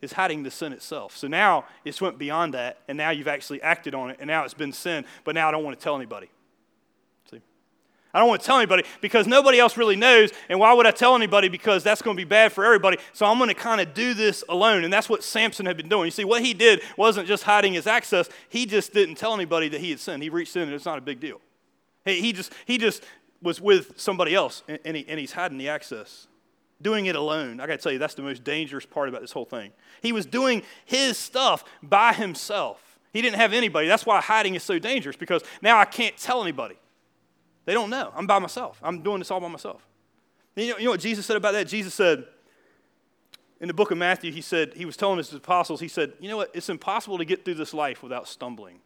[0.00, 1.16] is hiding the sin itself.
[1.16, 4.44] So now it's went beyond that, and now you've actually acted on it, and now
[4.44, 6.30] it's been sin, but now I don't want to tell anybody.
[7.30, 7.40] See?
[8.14, 10.92] I don't want to tell anybody because nobody else really knows, and why would I
[10.92, 11.48] tell anybody?
[11.48, 12.98] Because that's going to be bad for everybody.
[13.12, 15.88] So I'm going to kind of do this alone, and that's what Samson had been
[15.88, 16.06] doing.
[16.06, 19.68] You see, what he did wasn't just hiding his access, he just didn't tell anybody
[19.70, 20.22] that he had sinned.
[20.22, 21.40] He reached in, and it's not a big deal.
[22.04, 23.04] He, just, he just
[23.42, 26.26] was with somebody else, and, he, and he's hiding the access
[26.80, 27.60] doing it alone.
[27.60, 29.72] I got to tell you, that's the most dangerous part about this whole thing.
[30.02, 32.98] He was doing his stuff by himself.
[33.12, 33.88] He didn't have anybody.
[33.88, 36.76] That's why hiding is so dangerous because now I can't tell anybody.
[37.64, 38.12] They don't know.
[38.14, 38.78] I'm by myself.
[38.82, 39.86] I'm doing this all by myself.
[40.56, 41.66] You know, you know what Jesus said about that?
[41.68, 42.24] Jesus said
[43.60, 46.28] in the book of Matthew, he said, he was telling his apostles, he said, you
[46.28, 46.50] know what?
[46.54, 48.80] It's impossible to get through this life without stumbling.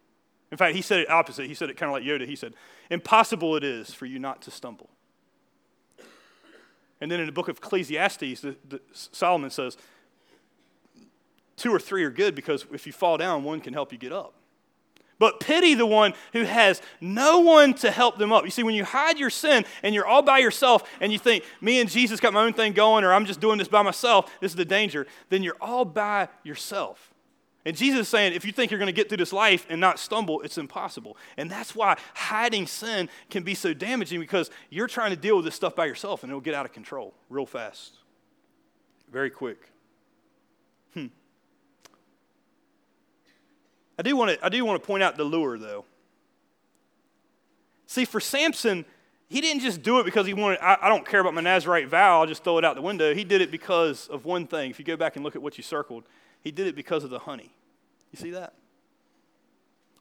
[0.51, 1.47] In fact, he said it opposite.
[1.47, 2.27] He said it kind of like Yoda.
[2.27, 2.53] He said,
[2.89, 4.89] impossible it is for you not to stumble.
[7.03, 9.75] And then in the book of Ecclesiastes, the, the, Solomon says,
[11.57, 14.13] two or three are good because if you fall down, one can help you get
[14.13, 14.33] up.
[15.19, 18.45] But pity the one who has no one to help them up.
[18.45, 21.43] You see, when you hide your sin and you're all by yourself and you think,
[21.59, 24.31] me and Jesus got my own thing going, or I'm just doing this by myself,
[24.39, 27.12] this is the danger, then you're all by yourself.
[27.65, 29.79] And Jesus is saying, if you think you're going to get through this life and
[29.79, 31.15] not stumble, it's impossible.
[31.37, 35.45] And that's why hiding sin can be so damaging because you're trying to deal with
[35.45, 37.93] this stuff by yourself and it'll get out of control real fast,
[39.09, 39.69] very quick.
[40.93, 41.07] Hmm.
[43.97, 45.85] I do want to, I do want to point out the lure, though.
[47.87, 48.83] See, for Samson,
[49.29, 51.87] he didn't just do it because he wanted, I, I don't care about my Nazarite
[51.87, 53.13] vow, I'll just throw it out the window.
[53.13, 54.69] He did it because of one thing.
[54.69, 56.03] If you go back and look at what you circled,
[56.43, 57.51] he did it because of the honey.
[58.11, 58.53] You see that?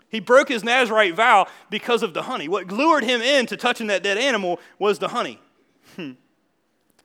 [0.09, 2.47] He broke his Nazarite vow because of the honey.
[2.47, 5.41] What lured him into touching that dead animal was the honey.
[5.97, 6.13] Hmm.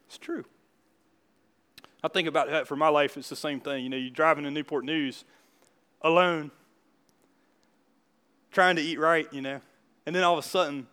[0.08, 0.44] It's true.
[2.04, 3.84] I think about that for my life, it's the same thing.
[3.84, 5.24] You know, you're driving to Newport News
[6.02, 6.52] alone,
[8.52, 9.62] trying to eat right, you know,
[10.06, 10.88] and then all of a sudden,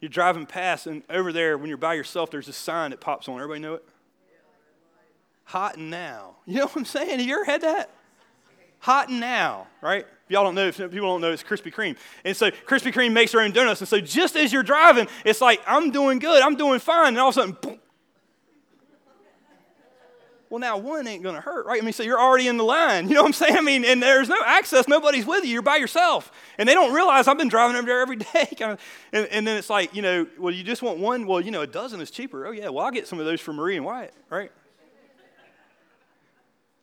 [0.00, 3.28] you're driving past, and over there, when you're by yourself, there's a sign that pops
[3.28, 3.36] on.
[3.36, 3.84] Everybody know it?
[5.50, 6.36] Hot and now.
[6.46, 7.18] You know what I'm saying?
[7.18, 7.90] Have you ever had that?
[8.78, 10.06] Hot and now, right?
[10.28, 11.96] Y'all don't know, if people don't know, it's Krispy Kreme.
[12.24, 13.80] And so Krispy Kreme makes their own donuts.
[13.80, 17.08] And so just as you're driving, it's like, I'm doing good, I'm doing fine.
[17.08, 17.80] And all of a sudden, boom,
[20.50, 21.82] well, now one ain't going to hurt, right?
[21.82, 23.08] I mean, so you're already in the line.
[23.08, 23.56] You know what I'm saying?
[23.56, 24.86] I mean, and there's no access.
[24.86, 25.50] Nobody's with you.
[25.50, 26.30] You're by yourself.
[26.58, 28.46] And they don't realize I've been driving over there every day.
[28.56, 28.80] kind of,
[29.12, 31.26] and, and then it's like, you know, well, you just want one.
[31.26, 32.46] Well, you know, a dozen is cheaper.
[32.46, 32.68] Oh, yeah.
[32.68, 34.52] Well, I'll get some of those for Marie and Wyatt, right?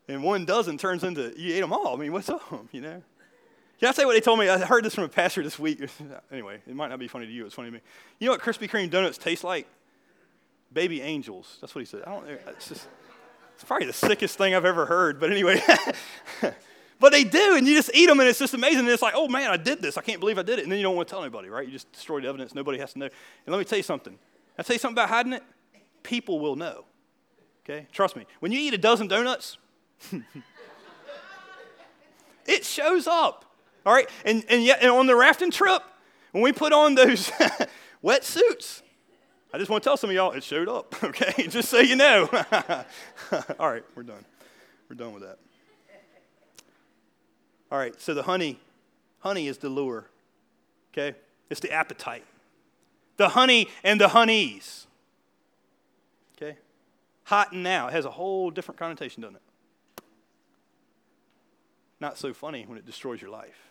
[0.08, 1.96] And one dozen turns into, you ate them all.
[1.96, 2.42] I mean, what's up,
[2.72, 3.02] you know?
[3.80, 4.50] Can I say what they told me?
[4.50, 5.88] I heard this from a pastor this week.
[6.32, 7.46] anyway, it might not be funny to you.
[7.46, 7.82] It's funny to me.
[8.20, 9.68] You know what Krispy Kreme donuts taste like?
[10.74, 11.58] Baby angels.
[11.62, 12.04] That's what he said.
[12.08, 12.26] I don't.
[12.26, 12.88] Uh, it's just.
[13.56, 15.62] It's probably the sickest thing I've ever heard, but anyway.
[17.00, 18.82] but they do, and you just eat them, and it's just amazing.
[18.82, 19.98] And it's like, oh man, I did this.
[19.98, 20.64] I can't believe I did it.
[20.64, 21.66] And then you don't want to tell anybody, right?
[21.66, 22.54] You just destroy the evidence.
[22.54, 23.06] Nobody has to know.
[23.06, 23.12] And
[23.48, 24.18] let me tell you something.
[24.58, 25.44] I tell you something about hiding it.
[26.04, 26.86] People will know.
[27.64, 28.26] Okay, trust me.
[28.40, 29.58] When you eat a dozen donuts,
[32.46, 33.46] it shows up.
[33.86, 35.82] All right, and and yet and on the rafting trip,
[36.32, 37.30] when we put on those
[38.04, 38.82] wetsuits,
[39.54, 41.48] I just want to tell some of y'all it showed up, okay?
[41.48, 42.30] just so you know.
[43.60, 44.26] All right, we're done.
[44.90, 45.38] We're done with that.
[47.72, 48.60] All right, so the honey,
[49.20, 50.10] honey is the lure,
[50.94, 51.18] okay?
[51.50, 52.24] It's the appetite.
[53.18, 54.88] The honey and the honeys,
[56.36, 56.58] okay?
[57.24, 57.88] Hot and now.
[57.88, 59.42] It has a whole different connotation, doesn't it?
[62.00, 63.68] Not so funny when it destroys your life.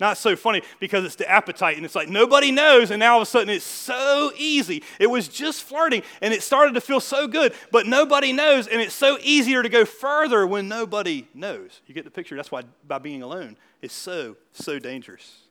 [0.00, 3.22] Not so funny because it's the appetite and it's like nobody knows, and now all
[3.22, 4.82] of a sudden it's so easy.
[4.98, 8.80] It was just flirting and it started to feel so good, but nobody knows, and
[8.80, 11.82] it's so easier to go further when nobody knows.
[11.86, 12.34] You get the picture?
[12.34, 15.42] That's why by being alone, it's so, so dangerous.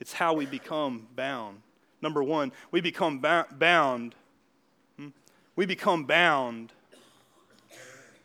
[0.00, 1.60] It's how we become bound.
[2.00, 4.14] Number one, we become bound.
[4.96, 5.08] Hmm?
[5.56, 6.72] We become bound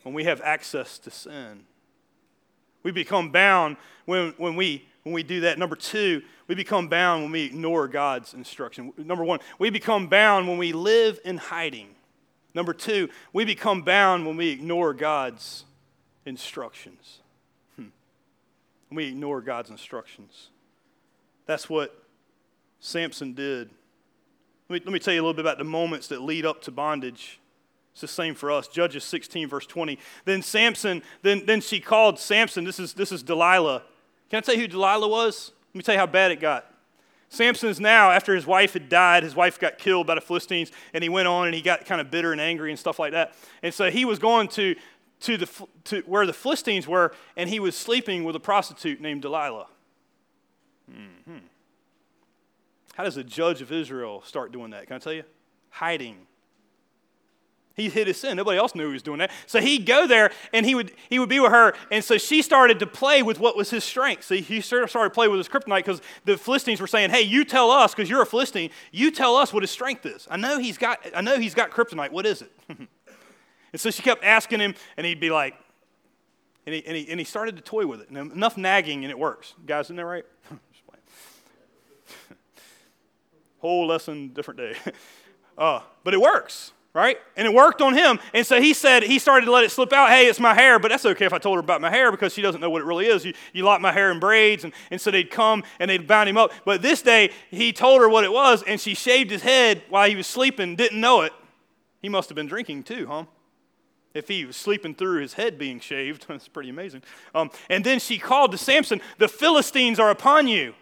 [0.04, 1.66] when we have access to sin.
[2.84, 5.60] We become bound when, when we when we do that.
[5.60, 8.94] Number two, we become bound when we ignore God's instruction.
[8.98, 11.90] Number one, we become bound when we live in hiding.
[12.54, 15.66] Number two, we become bound when we ignore God's
[16.26, 17.20] instructions.
[17.76, 17.88] Hmm.
[18.92, 20.50] We ignore God's instructions.
[21.46, 22.04] That's what
[22.80, 23.70] Samson did.
[24.70, 26.62] Let me, let me tell you a little bit about the moments that lead up
[26.64, 27.40] to bondage.
[27.94, 28.68] It's the same for us.
[28.68, 29.98] Judges 16, verse 20.
[30.26, 33.84] Then Samson, then, then she called Samson, this is, this is Delilah,
[34.34, 35.52] can I tell you who Delilah was?
[35.70, 36.66] Let me tell you how bad it got.
[37.30, 40.72] Samson is now, after his wife had died, his wife got killed by the Philistines,
[40.92, 43.12] and he went on and he got kind of bitter and angry and stuff like
[43.12, 43.36] that.
[43.62, 44.76] And so he was going to,
[45.22, 49.22] to, the, to where the Philistines were, and he was sleeping with a prostitute named
[49.22, 49.68] Delilah.
[50.92, 51.38] Mm-hmm.
[52.96, 54.88] How does a judge of Israel start doing that?
[54.88, 55.26] Can I tell you?
[55.70, 56.26] Hiding
[57.76, 58.38] he hid his sin.
[58.38, 59.32] Nobody else knew he was doing that.
[59.48, 61.74] So he'd go there and he would, he would be with her.
[61.92, 64.26] And so she started to play with what was his strength.
[64.26, 67.44] See, he started to play with his kryptonite because the Philistines were saying, Hey, you
[67.44, 70.28] tell us, because you're a Philistine, you tell us what his strength is.
[70.30, 72.12] I know he's got, I know he's got kryptonite.
[72.12, 72.52] What is it?
[72.70, 72.88] and
[73.76, 75.56] so she kept asking him, and he'd be like,
[76.68, 78.10] and he, and he, and he started to toy with it.
[78.10, 79.56] And enough nagging, and it works.
[79.66, 80.26] Guys, isn't that right?
[83.58, 84.76] Whole lesson, different day.
[85.58, 87.18] Uh, but it works right?
[87.36, 88.20] And it worked on him.
[88.34, 90.78] And so he said, he started to let it slip out, hey, it's my hair,
[90.78, 92.82] but that's okay if I told her about my hair because she doesn't know what
[92.82, 93.26] it really is.
[93.26, 94.64] You, you lock my hair in braids.
[94.64, 96.52] And, and so they'd come and they'd bound him up.
[96.66, 100.08] But this day, he told her what it was, and she shaved his head while
[100.08, 101.34] he was sleeping, didn't know it.
[102.00, 103.26] He must have been drinking too, huh?
[104.14, 107.02] If he was sleeping through his head being shaved, that's pretty amazing.
[107.34, 110.76] Um, and then she called to Samson, The Philistines are upon you.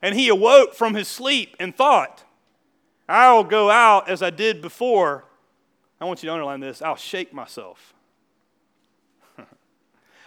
[0.00, 2.24] And he awoke from his sleep and thought,
[3.08, 5.24] I'll go out as I did before.
[6.00, 7.94] I want you to underline this I'll shake myself.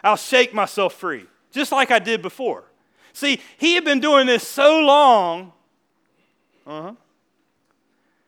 [0.04, 2.66] I'll shake myself free, just like I did before.
[3.14, 5.54] See, he had been doing this so long
[6.66, 6.94] uh-huh,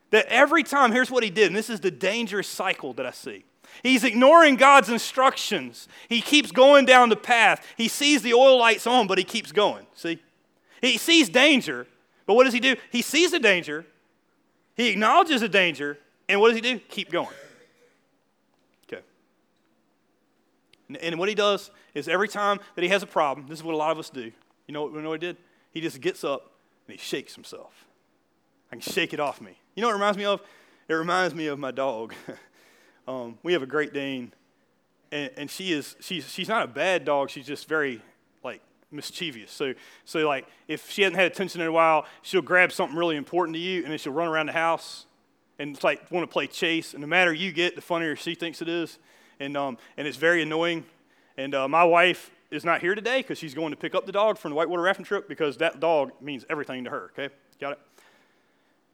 [0.10, 3.12] that every time, here's what he did, and this is the dangerous cycle that I
[3.12, 3.46] see.
[3.82, 5.88] He's ignoring God's instructions.
[6.10, 7.66] He keeps going down the path.
[7.78, 9.88] He sees the oil lights on, but he keeps going.
[9.96, 10.22] See?
[10.82, 11.88] He sees danger,
[12.26, 12.76] but what does he do?
[12.92, 13.86] He sees the danger,
[14.76, 16.80] He acknowledges the danger, and what does he do?
[16.80, 17.28] Keep going.
[18.88, 19.04] Okay.
[21.02, 23.76] And, what he does is every time that he has a problem, this is what
[23.76, 24.32] a lot of us do.
[24.68, 25.38] You know, you know what he did?
[25.72, 26.52] He just gets up
[26.88, 27.86] and he shakes himself.
[28.72, 29.58] I can shake it off me.
[29.76, 30.42] You know what it reminds me of?
[30.88, 32.14] It reminds me of my dog.
[33.08, 34.34] um, we have a Great Dane,
[35.12, 37.30] and, and she is she's she's not a bad dog.
[37.30, 38.02] She's just very
[38.94, 39.52] mischievous.
[39.52, 39.74] So
[40.06, 43.56] so like if she hasn't had attention in a while, she'll grab something really important
[43.56, 45.06] to you, and then she'll run around the house,
[45.60, 46.94] and it's like want to play chase.
[46.94, 49.00] And the madder you get, the funnier she thinks it is,
[49.40, 50.86] and um and it's very annoying.
[51.38, 54.12] And uh, my wife is not here today because she's going to pick up the
[54.12, 57.12] dog from the whitewater rafting trip because that dog means everything to her.
[57.18, 57.80] Okay, got it.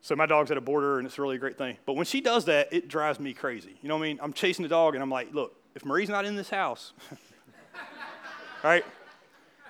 [0.01, 1.77] So my dog's at a border, and it's really a great thing.
[1.85, 3.77] But when she does that, it drives me crazy.
[3.81, 4.19] You know what I mean?
[4.21, 6.93] I'm chasing the dog, and I'm like, look, if Marie's not in this house,
[8.63, 8.85] right?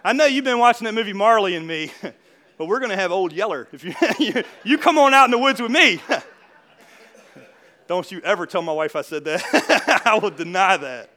[0.03, 1.91] I know you've been watching that movie Marley and Me,
[2.57, 3.67] but we're going to have Old Yeller.
[3.71, 3.83] If
[4.19, 6.01] you, you come on out in the woods with me.
[7.87, 10.01] Don't you ever tell my wife I said that.
[10.05, 11.09] I will deny that.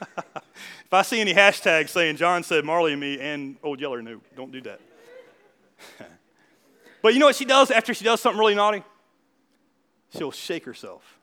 [0.00, 4.20] if I see any hashtags saying John said Marley and me and Old Yeller, no,
[4.34, 4.80] don't do that.
[7.04, 8.82] But you know what she does after she does something really naughty?
[10.16, 11.18] She'll shake herself.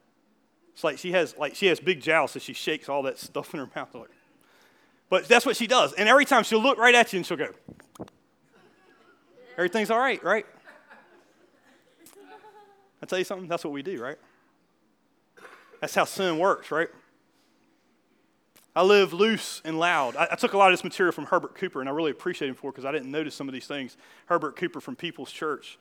[0.74, 3.54] It's like she has like she has big jowls, so she shakes all that stuff
[3.54, 3.96] in her mouth.
[5.12, 5.92] But that's what she does.
[5.92, 7.50] And every time she'll look right at you and she'll go,
[9.58, 10.46] Everything's all right, right?
[13.04, 14.18] I tell you something, that's what we do, right?
[15.82, 16.88] That's how sin works, right?
[18.74, 20.16] I live loose and loud.
[20.16, 22.48] I, I, took a lot of this material from Herbert Cooper, and I really appreciate
[22.48, 23.98] him for it because I didn't notice some of these things.
[24.28, 25.78] Herbert Cooper from People's Church.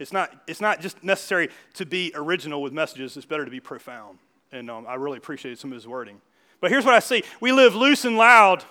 [0.00, 3.60] It's not, it's not just necessary to be original with messages, it's better to be
[3.60, 4.18] profound.
[4.50, 6.20] And um, I really appreciated some of his wording.
[6.62, 8.64] But here's what I see we live loose and loud.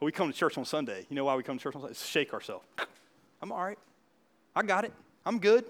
[0.00, 1.04] we come to church on Sunday.
[1.10, 1.90] You know why we come to church on Sunday?
[1.90, 2.64] It's to shake ourselves.
[3.42, 3.78] I'm all right.
[4.54, 4.92] I got it.
[5.26, 5.64] I'm good.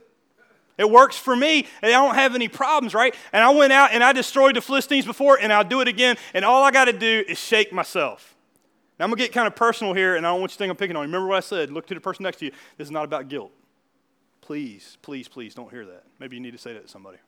[0.76, 3.14] It works for me, and I don't have any problems, right?
[3.32, 6.16] And I went out and I destroyed the Philistines before, and I'll do it again,
[6.34, 8.34] and all I got to do is shake myself.
[8.98, 10.58] Now, I'm going to get kind of personal here, and I don't want you to
[10.58, 11.06] think I'm picking on you.
[11.06, 11.70] Remember what I said?
[11.70, 12.50] Look to the person next to you.
[12.76, 13.52] This is not about guilt.
[14.40, 16.04] Please, please, please don't hear that.
[16.18, 17.18] Maybe you need to say that to somebody.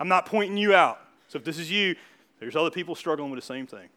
[0.00, 1.00] I'm not pointing you out.
[1.28, 1.96] So if this is you,
[2.38, 3.88] there's other people struggling with the same thing.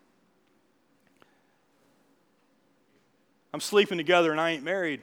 [3.53, 5.01] I'm sleeping together and I ain't married.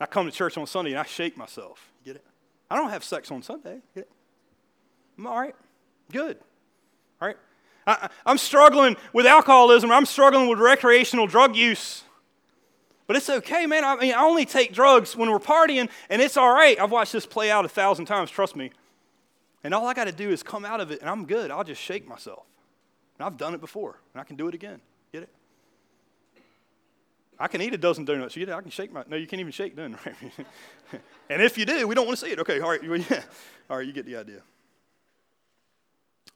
[0.00, 1.90] I come to church on Sunday and I shake myself.
[2.04, 2.24] Get it?
[2.70, 3.80] I don't have sex on Sunday.
[3.94, 4.10] Get it?
[5.18, 5.54] I'm all right.
[6.12, 6.38] Good.
[7.20, 7.36] All right?
[7.86, 9.90] I, I'm struggling with alcoholism.
[9.90, 12.04] I'm struggling with recreational drug use.
[13.06, 13.84] But it's okay, man.
[13.84, 16.78] I mean, I only take drugs when we're partying, and it's all right.
[16.78, 18.70] I've watched this play out a thousand times, trust me.
[19.64, 21.50] And all I got to do is come out of it, and I'm good.
[21.50, 22.44] I'll just shake myself.
[23.18, 24.80] And I've done it before, and I can do it again.
[25.12, 25.28] Get it?
[27.40, 28.36] I can eat a dozen donuts.
[28.36, 29.04] You, get I can shake my.
[29.08, 30.16] No, you can't even shake then, right?
[31.30, 32.40] and if you do, we don't want to see it.
[32.40, 33.22] Okay, all right, yeah.
[33.70, 34.42] all right, you get the idea.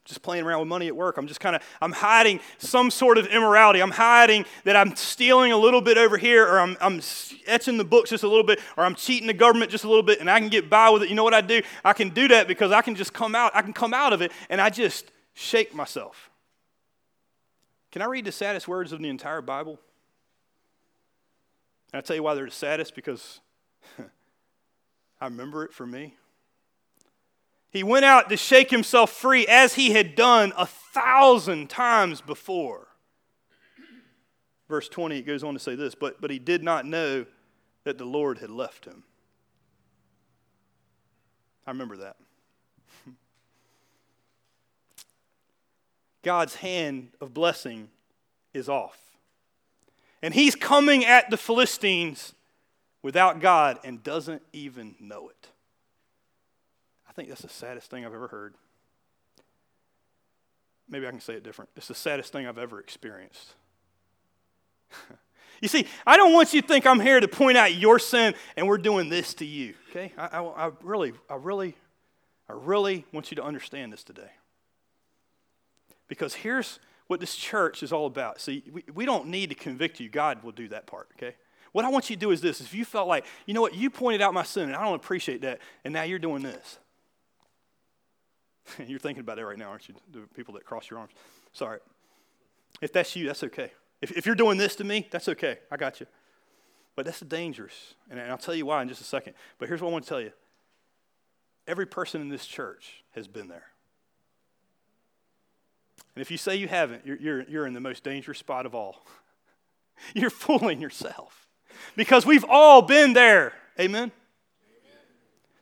[0.04, 1.16] Just playing around with money at work.
[1.16, 3.80] I'm just kind of, I'm hiding some sort of immorality.
[3.80, 7.00] I'm hiding that I'm stealing a little bit over here, or I'm, I'm
[7.46, 10.02] etching the books just a little bit, or I'm cheating the government just a little
[10.02, 11.08] bit, and I can get by with it.
[11.08, 11.62] You know what I do?
[11.84, 13.54] I can do that because I can just come out.
[13.54, 16.30] I can come out of it, and I just shake myself.
[17.92, 19.78] Can I read the saddest words of the entire Bible?
[21.92, 23.40] And I tell you why they're the saddest because
[25.20, 26.16] I remember it for me.
[27.72, 32.88] He went out to shake himself free as he had done a thousand times before.
[34.68, 37.24] Verse 20, it goes on to say this, but, but he did not know
[37.84, 39.04] that the Lord had left him.
[41.66, 42.16] I remember that.
[46.22, 47.88] God's hand of blessing
[48.52, 48.98] is off.
[50.20, 52.34] And he's coming at the Philistines
[53.02, 55.51] without God and doesn't even know it.
[57.12, 58.54] I think that's the saddest thing I've ever heard.
[60.88, 61.70] Maybe I can say it different.
[61.76, 63.54] It's the saddest thing I've ever experienced.
[65.60, 68.34] you see, I don't want you to think I'm here to point out your sin
[68.56, 69.74] and we're doing this to you.
[69.90, 70.14] Okay?
[70.16, 71.76] I, I, I really, I really,
[72.48, 74.30] I really want you to understand this today.
[76.08, 78.40] Because here's what this church is all about.
[78.40, 80.08] See, we, we don't need to convict you.
[80.08, 81.34] God will do that part, okay?
[81.72, 82.62] What I want you to do is this.
[82.62, 84.94] If you felt like, you know what, you pointed out my sin and I don't
[84.94, 86.78] appreciate that, and now you're doing this.
[88.86, 89.94] you're thinking about it right now, aren't you?
[90.12, 91.12] The people that cross your arms.
[91.52, 91.78] Sorry.
[92.80, 93.72] If that's you, that's okay.
[94.00, 95.58] If, if you're doing this to me, that's okay.
[95.70, 96.06] I got you.
[96.96, 97.94] But that's dangerous.
[98.10, 99.34] And I'll tell you why in just a second.
[99.58, 100.32] But here's what I want to tell you
[101.66, 103.66] every person in this church has been there.
[106.14, 108.74] And if you say you haven't, you're, you're, you're in the most dangerous spot of
[108.74, 109.04] all.
[110.14, 111.48] you're fooling yourself
[111.96, 113.52] because we've all been there.
[113.80, 114.12] Amen?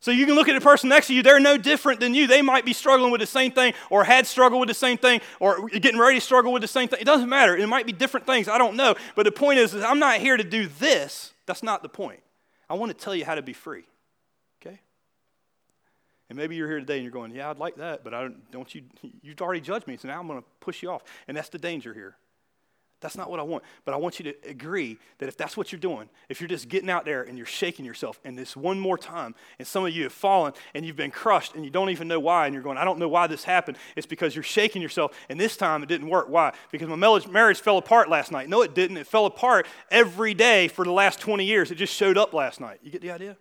[0.01, 2.27] So you can look at the person next to you, they're no different than you.
[2.27, 5.21] They might be struggling with the same thing, or had struggled with the same thing,
[5.41, 7.01] or getting ready to struggle with the same thing.
[7.01, 7.55] It doesn't matter.
[7.55, 8.49] It might be different things.
[8.49, 8.95] I don't know.
[9.15, 11.35] But the point is, is I'm not here to do this.
[11.45, 12.21] That's not the point.
[12.71, 13.85] I want to tell you how to be free.
[14.63, 14.81] Okay?
[16.31, 18.51] And maybe you're here today and you're going, Yeah, I'd like that, but I don't,
[18.51, 18.85] don't you,
[19.21, 21.03] you've already judged me, so now I'm going to push you off.
[21.29, 22.17] And that's the danger here.
[23.01, 23.65] That's not what I want.
[23.85, 26.69] But I want you to agree that if that's what you're doing, if you're just
[26.69, 29.93] getting out there and you're shaking yourself, and this one more time, and some of
[29.93, 32.63] you have fallen and you've been crushed and you don't even know why, and you're
[32.63, 33.79] going, I don't know why this happened.
[33.97, 36.29] It's because you're shaking yourself, and this time it didn't work.
[36.29, 36.53] Why?
[36.71, 38.49] Because my marriage fell apart last night.
[38.49, 38.99] No, it didn't.
[38.99, 41.71] It fell apart every day for the last 20 years.
[41.71, 42.81] It just showed up last night.
[42.83, 43.37] You get the idea?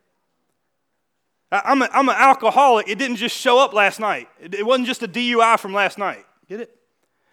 [1.51, 2.87] I'm, a, I'm an alcoholic.
[2.87, 5.97] It didn't just show up last night, it, it wasn't just a DUI from last
[5.97, 6.25] night.
[6.47, 6.78] Get it?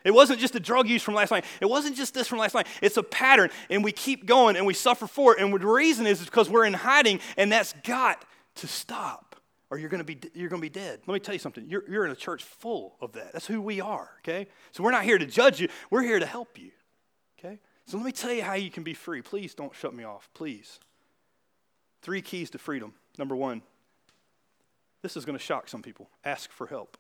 [0.07, 1.45] It wasn't just the drug use from last night.
[1.61, 2.69] It wasn't just this from last night.
[2.81, 5.43] It's a pattern, and we keep going and we suffer for it.
[5.43, 8.25] And the reason is, is because we're in hiding, and that's got
[8.57, 9.35] to stop,
[9.69, 11.01] or you're going to be you're going to be dead.
[11.07, 11.69] Let me tell you something.
[11.69, 13.33] You're, you're in a church full of that.
[13.33, 14.09] That's who we are.
[14.21, 15.69] Okay, so we're not here to judge you.
[15.91, 16.71] We're here to help you.
[17.39, 19.23] Okay, so let me tell you how you can be free.
[19.23, 20.31] Please don't shut me off.
[20.35, 20.79] Please.
[22.03, 22.95] Three keys to freedom.
[23.19, 23.63] Number one.
[25.03, 26.09] This is going to shock some people.
[26.25, 26.97] Ask for help.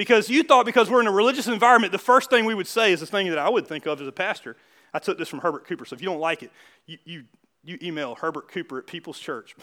[0.00, 2.90] Because you thought because we're in a religious environment, the first thing we would say
[2.90, 4.56] is the thing that I would think of as a pastor.
[4.94, 6.50] I took this from Herbert Cooper, so if you don't like it,
[6.86, 7.24] you, you,
[7.62, 9.54] you email Herbert Cooper at People's Church.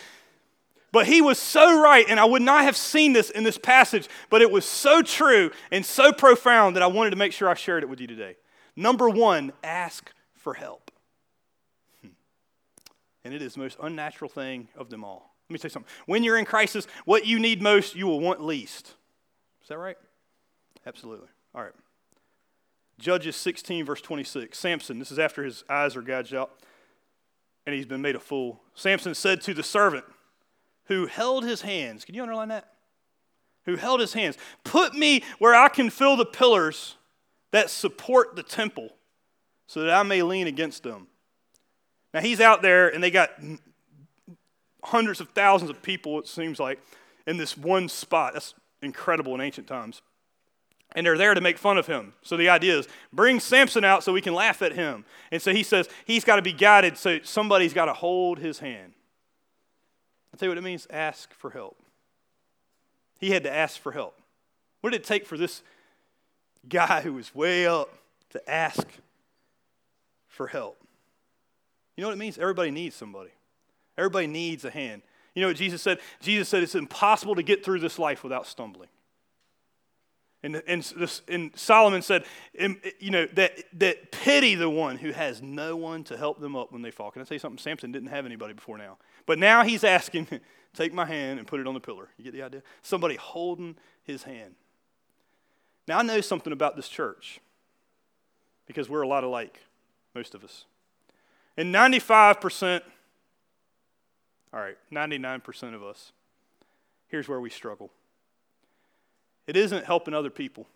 [0.90, 4.08] but he was so right, and I would not have seen this in this passage,
[4.30, 7.52] but it was so true and so profound that I wanted to make sure I
[7.52, 8.36] shared it with you today.
[8.74, 10.90] Number one, ask for help.
[12.00, 12.12] Hmm.
[13.22, 15.27] And it is the most unnatural thing of them all.
[15.48, 15.90] Let me say something.
[16.06, 18.94] When you're in crisis, what you need most, you will want least.
[19.62, 19.96] Is that right?
[20.86, 21.28] Absolutely.
[21.54, 21.72] All right.
[22.98, 24.58] Judges 16, verse 26.
[24.58, 26.50] Samson, this is after his eyes are gouged out
[27.64, 28.60] and he's been made a fool.
[28.74, 30.04] Samson said to the servant
[30.84, 32.72] who held his hands, can you underline that?
[33.66, 36.96] Who held his hands, put me where I can feel the pillars
[37.52, 38.90] that support the temple
[39.66, 41.06] so that I may lean against them.
[42.12, 43.30] Now he's out there and they got
[44.84, 46.80] hundreds of thousands of people, it seems like,
[47.26, 48.34] in this one spot.
[48.34, 50.02] That's incredible in ancient times.
[50.94, 52.14] And they're there to make fun of him.
[52.22, 55.04] So the idea is bring Samson out so we can laugh at him.
[55.30, 58.58] And so he says he's got to be guided, so somebody's got to hold his
[58.60, 58.94] hand.
[60.32, 61.76] I'll tell you what it means ask for help.
[63.20, 64.18] He had to ask for help.
[64.80, 65.62] What did it take for this
[66.68, 67.92] guy who was way up
[68.30, 68.86] to ask
[70.26, 70.78] for help?
[71.96, 72.38] You know what it means?
[72.38, 73.30] Everybody needs somebody.
[73.98, 75.02] Everybody needs a hand.
[75.34, 75.98] You know what Jesus said?
[76.20, 78.88] Jesus said it's impossible to get through this life without stumbling.
[80.42, 82.24] And, and, this, and Solomon said,
[83.00, 86.70] you know, that, that pity the one who has no one to help them up
[86.70, 87.10] when they fall.
[87.10, 87.58] Can I tell you something?
[87.58, 88.98] Samson didn't have anybody before now.
[89.26, 90.28] But now he's asking,
[90.74, 92.08] take my hand and put it on the pillar.
[92.16, 92.62] You get the idea?
[92.82, 94.54] Somebody holding his hand.
[95.88, 97.40] Now, I know something about this church
[98.66, 99.60] because we're a lot alike,
[100.14, 100.66] most of us.
[101.56, 102.82] And 95%,
[104.52, 106.12] all right, 99% of us.
[107.08, 107.90] Here's where we struggle
[109.46, 110.66] it isn't helping other people.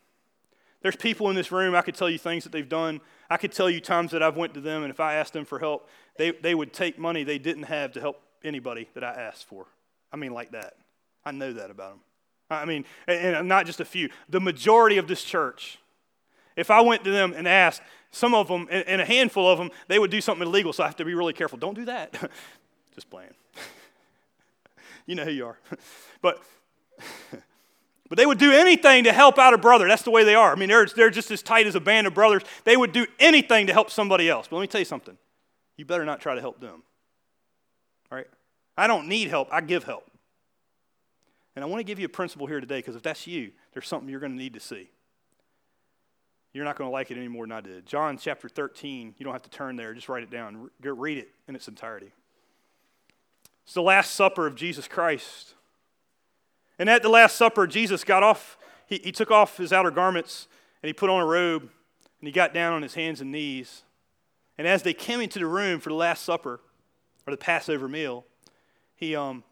[0.80, 3.00] There's people in this room, I could tell you things that they've done.
[3.30, 5.44] I could tell you times that I've went to them, and if I asked them
[5.44, 9.12] for help, they, they would take money they didn't have to help anybody that I
[9.12, 9.66] asked for.
[10.12, 10.74] I mean, like that.
[11.24, 12.00] I know that about them.
[12.50, 14.10] I mean, and uh, not just a few.
[14.28, 15.78] The majority of this church,
[16.56, 19.70] if I went to them and asked, some of them, and a handful of them,
[19.88, 21.58] they would do something illegal, so I have to be really careful.
[21.58, 22.30] Don't do that.
[22.94, 23.30] just playing.
[25.06, 25.58] You know who you are.
[26.22, 26.42] but
[28.08, 29.88] but they would do anything to help out a brother.
[29.88, 30.52] That's the way they are.
[30.52, 32.42] I mean, they're, they're just as tight as a band of brothers.
[32.64, 34.48] They would do anything to help somebody else.
[34.48, 35.16] But let me tell you something.
[35.76, 36.82] You better not try to help them.
[38.10, 38.26] All right?
[38.76, 40.10] I don't need help, I give help.
[41.54, 43.86] And I want to give you a principle here today because if that's you, there's
[43.86, 44.90] something you're going to need to see.
[46.52, 47.86] You're not going to like it any more than I did.
[47.86, 50.70] John chapter 13, you don't have to turn there, just write it down.
[50.82, 52.12] Read it in its entirety.
[53.64, 55.54] It's the Last Supper of Jesus Christ.
[56.78, 60.48] And at the Last Supper, Jesus got off, he, he took off his outer garments
[60.82, 63.82] and he put on a robe and he got down on his hands and knees.
[64.58, 66.60] And as they came into the room for the Last Supper,
[67.26, 68.24] or the Passover meal,
[68.94, 69.44] he, um,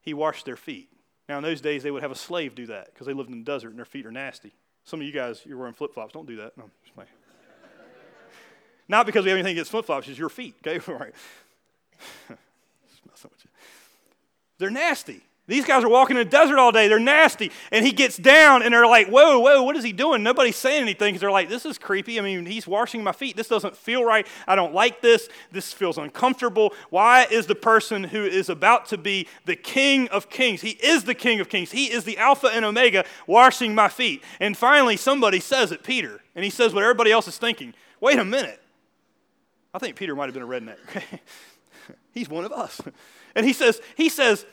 [0.00, 0.88] he washed their feet.
[1.28, 3.38] Now, in those days, they would have a slave do that because they lived in
[3.38, 4.52] the desert and their feet are nasty.
[4.84, 6.12] Some of you guys, you're wearing flip flops.
[6.12, 6.56] Don't do that.
[6.58, 6.70] No.
[8.88, 10.80] Not because we have anything against flip flops, it's your feet, okay?
[10.92, 11.14] All right.
[14.62, 15.20] They're nasty.
[15.48, 16.86] These guys are walking in the desert all day.
[16.86, 17.50] They're nasty.
[17.72, 20.22] And he gets down and they're like, whoa, whoa, what is he doing?
[20.22, 22.20] Nobody's saying anything because they're like, this is creepy.
[22.20, 23.36] I mean, he's washing my feet.
[23.36, 24.24] This doesn't feel right.
[24.46, 25.28] I don't like this.
[25.50, 26.74] This feels uncomfortable.
[26.90, 30.60] Why is the person who is about to be the king of kings?
[30.60, 31.72] He is the king of kings.
[31.72, 34.22] He is the Alpha and Omega washing my feet.
[34.38, 36.20] And finally, somebody says it, Peter.
[36.36, 37.74] And he says what everybody else is thinking.
[38.00, 38.62] Wait a minute.
[39.74, 40.78] I think Peter might have been a redneck.
[42.14, 42.80] he's one of us.
[43.34, 44.46] And he says, he says,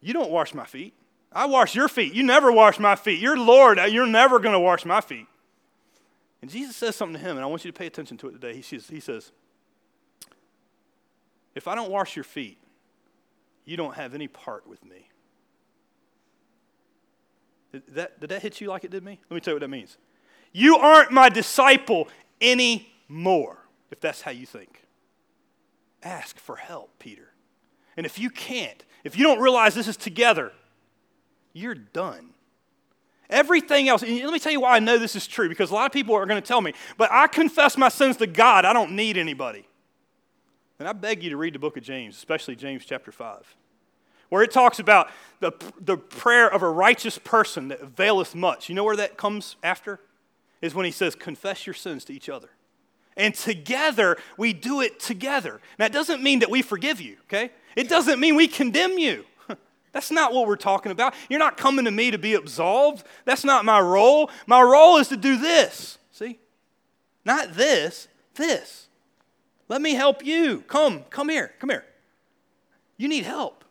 [0.00, 0.94] you don't wash my feet.
[1.32, 2.12] I wash your feet.
[2.12, 3.20] You never wash my feet.
[3.20, 3.78] You're Lord.
[3.78, 5.26] Uh, you're never going to wash my feet.
[6.42, 8.32] And Jesus says something to him, and I want you to pay attention to it
[8.32, 8.54] today.
[8.54, 9.32] He says, he says
[11.54, 12.58] If I don't wash your feet,
[13.64, 15.08] you don't have any part with me.
[17.72, 19.18] Did that, did that hit you like it did me?
[19.30, 19.96] Let me tell you what that means.
[20.52, 22.08] You aren't my disciple
[22.40, 23.58] anymore,
[23.90, 24.84] if that's how you think.
[26.02, 27.33] Ask for help, Peter.
[27.96, 30.52] And if you can't, if you don't realize this is together,
[31.52, 32.30] you're done.
[33.30, 35.74] Everything else, and let me tell you why I know this is true, because a
[35.74, 38.64] lot of people are going to tell me, but I confess my sins to God.
[38.64, 39.66] I don't need anybody.
[40.78, 43.56] And I beg you to read the book of James, especially James chapter 5,
[44.28, 48.68] where it talks about the, the prayer of a righteous person that availeth much.
[48.68, 50.00] You know where that comes after?
[50.60, 52.50] Is when he says, confess your sins to each other.
[53.16, 55.60] And together, we do it together.
[55.78, 57.52] Now, it doesn't mean that we forgive you, okay?
[57.76, 59.24] It doesn't mean we condemn you.
[59.92, 61.14] That's not what we're talking about.
[61.28, 63.04] You're not coming to me to be absolved.
[63.24, 64.30] That's not my role.
[64.46, 65.98] My role is to do this.
[66.12, 66.38] See?
[67.24, 68.88] Not this, this.
[69.68, 70.62] Let me help you.
[70.68, 71.84] Come, come here, come here.
[72.96, 73.64] You need help.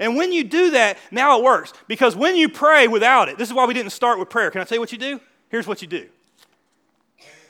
[0.00, 1.72] And when you do that, now it works.
[1.86, 4.50] Because when you pray without it, this is why we didn't start with prayer.
[4.50, 5.20] Can I tell you what you do?
[5.48, 6.08] Here's what you do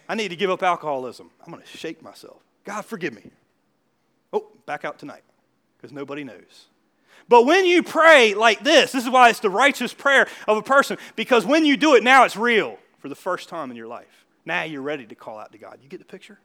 [0.08, 1.30] I need to give up alcoholism.
[1.44, 2.40] I'm going to shake myself.
[2.64, 3.30] God, forgive me.
[4.32, 5.22] Oh, back out tonight
[5.78, 6.66] because nobody knows.
[7.28, 10.62] But when you pray like this, this is why it's the righteous prayer of a
[10.62, 13.86] person because when you do it now, it's real for the first time in your
[13.86, 14.26] life.
[14.44, 15.78] Now you're ready to call out to God.
[15.82, 16.38] You get the picture?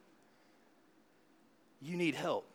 [1.80, 2.46] You need help.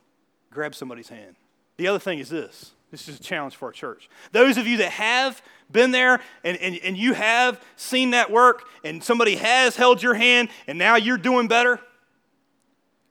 [0.51, 1.35] Grab somebody's hand.
[1.77, 4.09] The other thing is this this is a challenge for our church.
[4.31, 8.63] Those of you that have been there and, and, and you have seen that work
[8.83, 11.79] and somebody has held your hand and now you're doing better,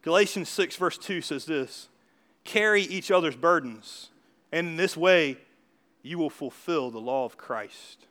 [0.03, 1.89] Galatians 6, verse 2 says this
[2.45, 4.11] Carry each other's burdens,
[4.53, 5.39] and in this way
[6.03, 8.07] you will fulfill the law of Christ.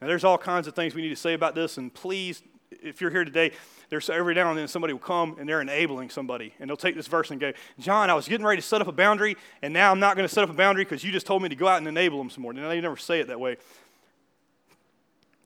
[0.00, 3.00] Now, there's all kinds of things we need to say about this, and please, if
[3.00, 3.52] you're here today,
[3.90, 6.94] there's every now and then somebody will come and they're enabling somebody, and they'll take
[6.94, 9.74] this verse and go, John, I was getting ready to set up a boundary, and
[9.74, 11.54] now I'm not going to set up a boundary because you just told me to
[11.54, 12.52] go out and enable them some more.
[12.52, 13.56] Now, they never say it that way.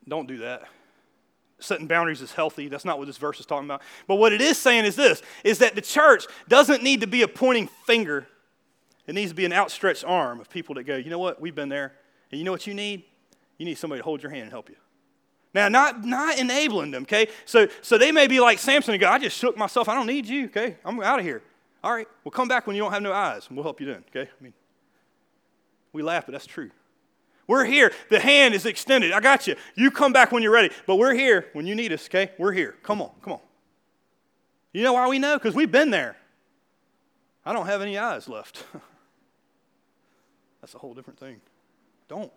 [0.06, 0.68] Don't do that.
[1.60, 2.68] Setting boundaries is healthy.
[2.68, 3.80] That's not what this verse is talking about.
[4.06, 7.22] But what it is saying is this is that the church doesn't need to be
[7.22, 8.26] a pointing finger.
[9.06, 11.54] It needs to be an outstretched arm of people that go, you know what, we've
[11.54, 11.92] been there.
[12.30, 13.04] And you know what you need?
[13.58, 14.76] You need somebody to hold your hand and help you.
[15.54, 17.28] Now, not, not enabling them, okay?
[17.44, 19.88] So, so they may be like Samson and go, I just shook myself.
[19.88, 20.78] I don't need you, okay?
[20.84, 21.42] I'm out of here.
[21.84, 23.86] All right, well, come back when you don't have no eyes, and we'll help you
[23.86, 24.28] then, okay?
[24.28, 24.54] I mean,
[25.92, 26.70] we laugh, but that's true.
[27.46, 27.92] We're here.
[28.08, 29.12] The hand is extended.
[29.12, 29.56] I got you.
[29.74, 30.70] You come back when you're ready.
[30.86, 32.32] But we're here when you need us, okay?
[32.38, 32.76] We're here.
[32.82, 33.40] Come on, come on.
[34.72, 35.36] You know why we know?
[35.36, 36.16] Because we've been there.
[37.44, 38.64] I don't have any eyes left.
[40.60, 41.40] That's a whole different thing.
[42.08, 42.32] Don't.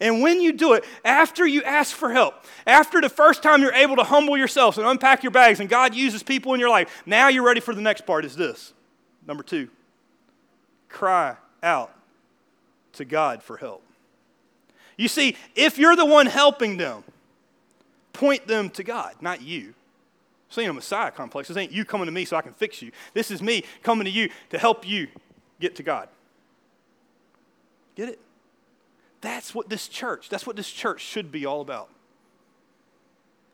[0.00, 3.72] And when you do it, after you ask for help, after the first time you're
[3.72, 7.02] able to humble yourselves and unpack your bags, and God uses people in your life,
[7.06, 8.74] now you're ready for the next part is this.
[9.26, 9.70] Number two,
[10.88, 11.95] cry out
[12.96, 13.82] to God for help.
[14.96, 17.04] You see, if you're the one helping them,
[18.12, 19.74] point them to God, not you.
[20.48, 21.48] This ain't a Messiah complex.
[21.48, 22.92] This ain't you coming to me so I can fix you.
[23.14, 25.08] This is me coming to you to help you
[25.60, 26.08] get to God.
[27.94, 28.20] Get it?
[29.20, 31.88] That's what this church, that's what this church should be all about.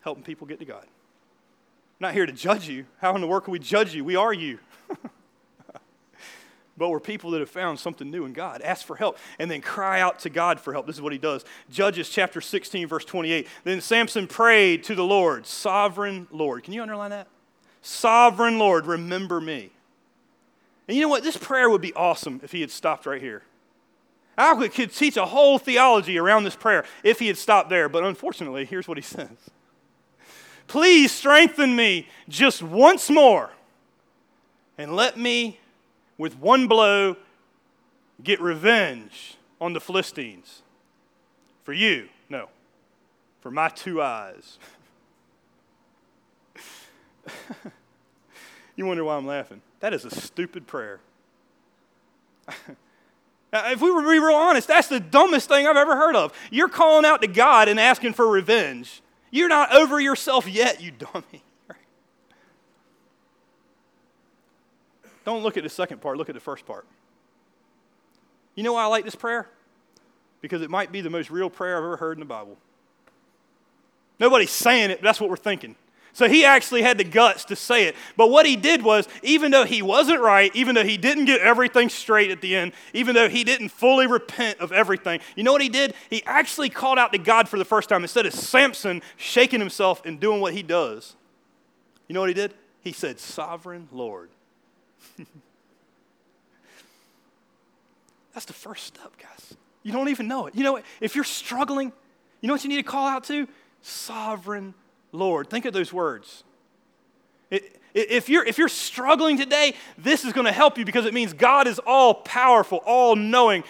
[0.01, 0.83] Helping people get to God.
[0.83, 2.85] I'm not here to judge you.
[2.99, 4.03] How in the world can we judge you?
[4.03, 4.59] We are you.
[6.77, 8.61] But we're people that have found something new in God.
[8.61, 10.87] Ask for help and then cry out to God for help.
[10.87, 11.45] This is what he does.
[11.69, 13.47] Judges chapter 16, verse 28.
[13.63, 16.63] Then Samson prayed to the Lord, Sovereign Lord.
[16.63, 17.27] Can you underline that?
[17.81, 19.69] Sovereign Lord, remember me.
[20.87, 21.23] And you know what?
[21.23, 23.43] This prayer would be awesome if he had stopped right here.
[24.37, 28.03] I could teach a whole theology around this prayer if he had stopped there, but
[28.03, 29.29] unfortunately, here's what he says
[30.67, 33.51] Please strengthen me just once more
[34.77, 35.59] and let me
[36.23, 37.17] with one blow
[38.23, 40.61] get revenge on the Philistines.
[41.65, 42.47] For you, no,
[43.41, 44.57] for my two eyes.
[48.77, 49.61] you wonder why I'm laughing.
[49.81, 51.01] That is a stupid prayer.
[53.55, 56.33] If we were to be real honest, that's the dumbest thing I've ever heard of.
[56.49, 59.03] You're calling out to God and asking for revenge.
[59.29, 61.43] You're not over yourself yet, you dummy.
[65.25, 66.85] Don't look at the second part, look at the first part.
[68.55, 69.49] You know why I like this prayer?
[70.41, 72.57] Because it might be the most real prayer I've ever heard in the Bible.
[74.19, 75.75] Nobody's saying it, that's what we're thinking.
[76.15, 77.95] So he actually had the guts to say it.
[78.15, 81.41] But what he did was, even though he wasn't right, even though he didn't get
[81.41, 85.51] everything straight at the end, even though he didn't fully repent of everything, you know
[85.51, 85.95] what he did?
[86.11, 88.03] He actually called out to God for the first time.
[88.03, 91.15] Instead of Samson shaking himself and doing what he does,
[92.07, 92.53] you know what he did?
[92.81, 94.29] He said, Sovereign Lord.
[98.33, 99.55] That's the first step, guys.
[99.83, 100.55] You don't even know it.
[100.55, 101.91] You know, if you're struggling,
[102.41, 103.47] you know what you need to call out to?
[103.81, 104.73] Sovereign
[105.11, 105.49] Lord.
[105.49, 106.43] Think of those words.
[107.93, 111.33] If you're, if you're struggling today, this is going to help you because it means
[111.33, 113.63] God is all powerful, all knowing,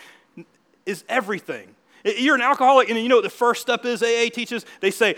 [0.85, 1.75] is everything.
[2.05, 4.65] You're an alcoholic, and you know what the first step is AA teaches?
[4.79, 5.15] They say,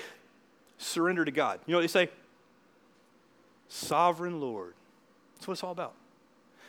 [0.77, 1.59] surrender to God.
[1.65, 2.09] You know what they say?
[3.67, 4.73] Sovereign Lord.
[5.35, 5.93] That's what it's all about.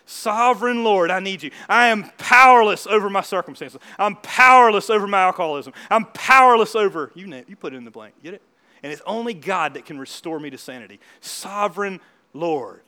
[0.06, 1.50] Sovereign Lord, I need you.
[1.68, 3.80] I am powerless over my circumstances.
[3.98, 5.72] I'm powerless over my alcoholism.
[5.90, 8.14] I'm powerless over, you, you put it in the blank.
[8.22, 8.42] Get it?
[8.84, 11.00] And it's only God that can restore me to sanity.
[11.20, 12.00] Sovereign
[12.32, 12.82] Lord.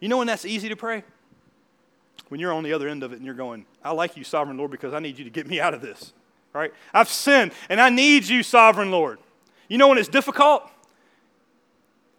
[0.00, 1.04] You know when that's easy to pray?
[2.30, 4.56] When you're on the other end of it and you're going, I like you, Sovereign
[4.56, 6.12] Lord, because I need you to get me out of this.
[6.52, 6.72] Right?
[6.92, 9.20] I've sinned and I need you, Sovereign Lord.
[9.68, 10.68] You know when it's difficult?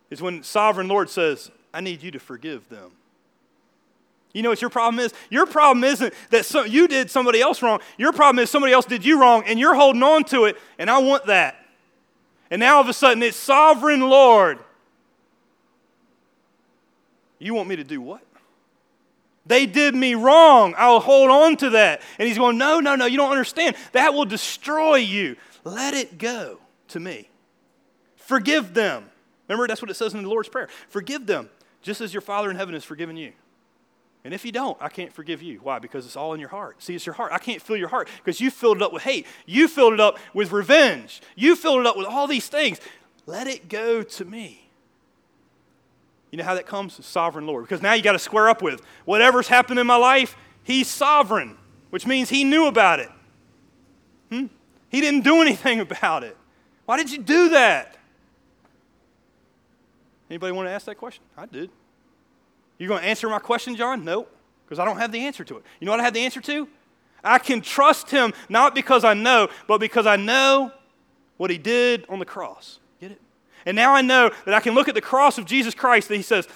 [0.09, 2.91] Is when Sovereign Lord says, I need you to forgive them.
[4.37, 5.15] You know what your problem is?
[5.31, 7.79] Your problem isn't that some, you did somebody else wrong.
[7.97, 10.91] Your problem is somebody else did you wrong and you're holding on to it, and
[10.91, 11.55] I want that.
[12.51, 14.59] And now all of a sudden it's sovereign Lord.
[17.39, 18.21] You want me to do what?
[19.47, 20.75] They did me wrong.
[20.77, 22.03] I'll hold on to that.
[22.19, 23.75] And he's going, No, no, no, you don't understand.
[23.93, 25.35] That will destroy you.
[25.63, 26.59] Let it go
[26.89, 27.27] to me.
[28.17, 29.09] Forgive them.
[29.47, 30.69] Remember, that's what it says in the Lord's Prayer.
[30.89, 31.49] Forgive them,
[31.81, 33.33] just as your Father in heaven has forgiven you.
[34.23, 35.59] And if you don't, I can't forgive you.
[35.63, 35.79] Why?
[35.79, 36.83] Because it's all in your heart.
[36.83, 37.31] See, it's your heart.
[37.31, 39.25] I can't fill your heart because you filled it up with hate.
[39.45, 41.21] You filled it up with revenge.
[41.35, 42.79] You filled it up with all these things.
[43.25, 44.69] Let it go to me.
[46.31, 47.05] You know how that comes?
[47.05, 47.63] Sovereign Lord.
[47.63, 51.57] Because now you got to square up with whatever's happened in my life, He's sovereign,
[51.91, 53.09] which means He knew about it.
[54.29, 54.47] Hmm?
[54.89, 56.35] He didn't do anything about it.
[56.85, 57.97] Why did you do that?
[60.29, 61.23] Anybody want to ask that question?
[61.37, 61.69] I did.
[62.77, 64.03] You going to answer my question, John?
[64.03, 64.31] Nope,
[64.65, 65.63] because I don't have the answer to it.
[65.79, 66.67] You know what I have the answer to?
[67.23, 70.71] I can trust him not because I know, but because I know
[71.37, 72.79] what he did on the cross.
[73.01, 73.21] Get it?
[73.65, 76.15] And now I know that I can look at the cross of Jesus Christ that
[76.15, 76.47] he says,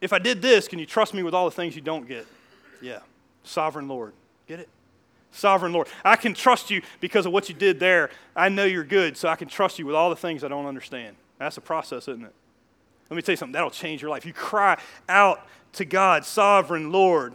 [0.00, 2.26] if I did this, can you trust me with all the things you don't get?
[2.80, 3.00] Yeah.
[3.44, 4.12] Sovereign Lord.
[4.48, 4.68] Get it?
[5.30, 5.88] Sovereign Lord.
[6.04, 8.10] I can trust you because of what you did there.
[8.34, 10.66] I know you're good, so I can trust you with all the things I don't
[10.66, 11.16] understand.
[11.38, 12.34] That's a process, isn't it?
[13.12, 14.24] Let me tell you something, that'll change your life.
[14.24, 17.34] You cry out to God, sovereign Lord.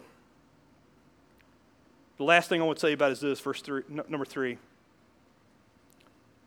[2.17, 4.25] The last thing I want to tell you about is this, verse three, n- number
[4.25, 4.57] three.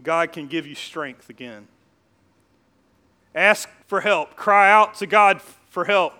[0.03, 1.69] God can give you strength again.
[3.33, 6.15] Ask for help, cry out to God for help.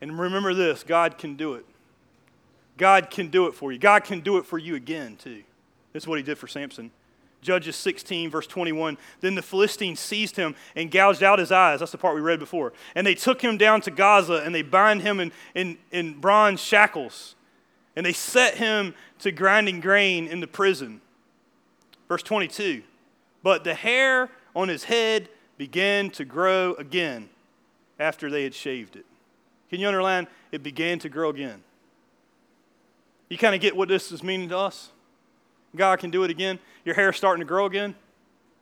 [0.00, 1.64] And remember this God can do it.
[2.76, 3.78] God can do it for you.
[3.78, 5.44] God can do it for you again, too.
[5.92, 6.90] This is what he did for Samson.
[7.42, 8.96] Judges 16, verse 21.
[9.20, 11.80] Then the Philistines seized him and gouged out his eyes.
[11.80, 12.72] That's the part we read before.
[12.94, 16.60] And they took him down to Gaza and they bind him in, in, in bronze
[16.60, 17.34] shackles.
[17.96, 21.00] And they set him to grinding grain in the prison.
[22.08, 22.82] Verse 22.
[23.42, 25.28] But the hair on his head
[25.58, 27.28] began to grow again
[27.98, 29.04] after they had shaved it.
[29.68, 30.28] Can you underline?
[30.52, 31.62] It began to grow again.
[33.28, 34.90] You kind of get what this is meaning to us?
[35.74, 36.58] God can do it again.
[36.84, 37.94] Your hair's starting to grow again.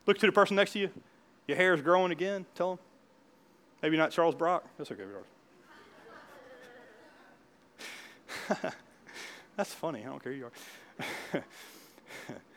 [0.07, 0.91] Look to the person next to you.
[1.47, 2.47] Your hair is growing again.
[2.55, 2.79] Tell them.
[3.83, 4.65] Maybe not Charles Brock.
[4.79, 5.03] That's okay.
[9.57, 10.03] That's funny.
[10.03, 10.51] I don't care who you
[11.35, 11.45] are.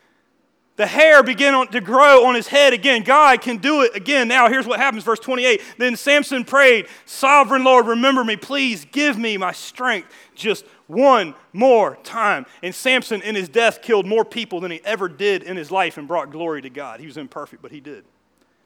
[0.75, 3.03] the hair began to grow on his head again.
[3.03, 4.27] God can do it again.
[4.27, 5.61] Now, here's what happens, verse 28.
[5.77, 8.37] Then Samson prayed, Sovereign Lord, remember me.
[8.37, 12.47] Please give me my strength just one more time.
[12.63, 15.97] And Samson, in his death, killed more people than he ever did in his life
[15.99, 16.99] and brought glory to God.
[16.99, 18.03] He was imperfect, but he did.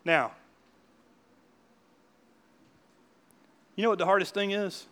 [0.05, 0.31] Now,
[3.75, 4.85] you know what the hardest thing is?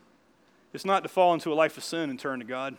[0.74, 2.76] It's not to fall into a life of sin and turn to God.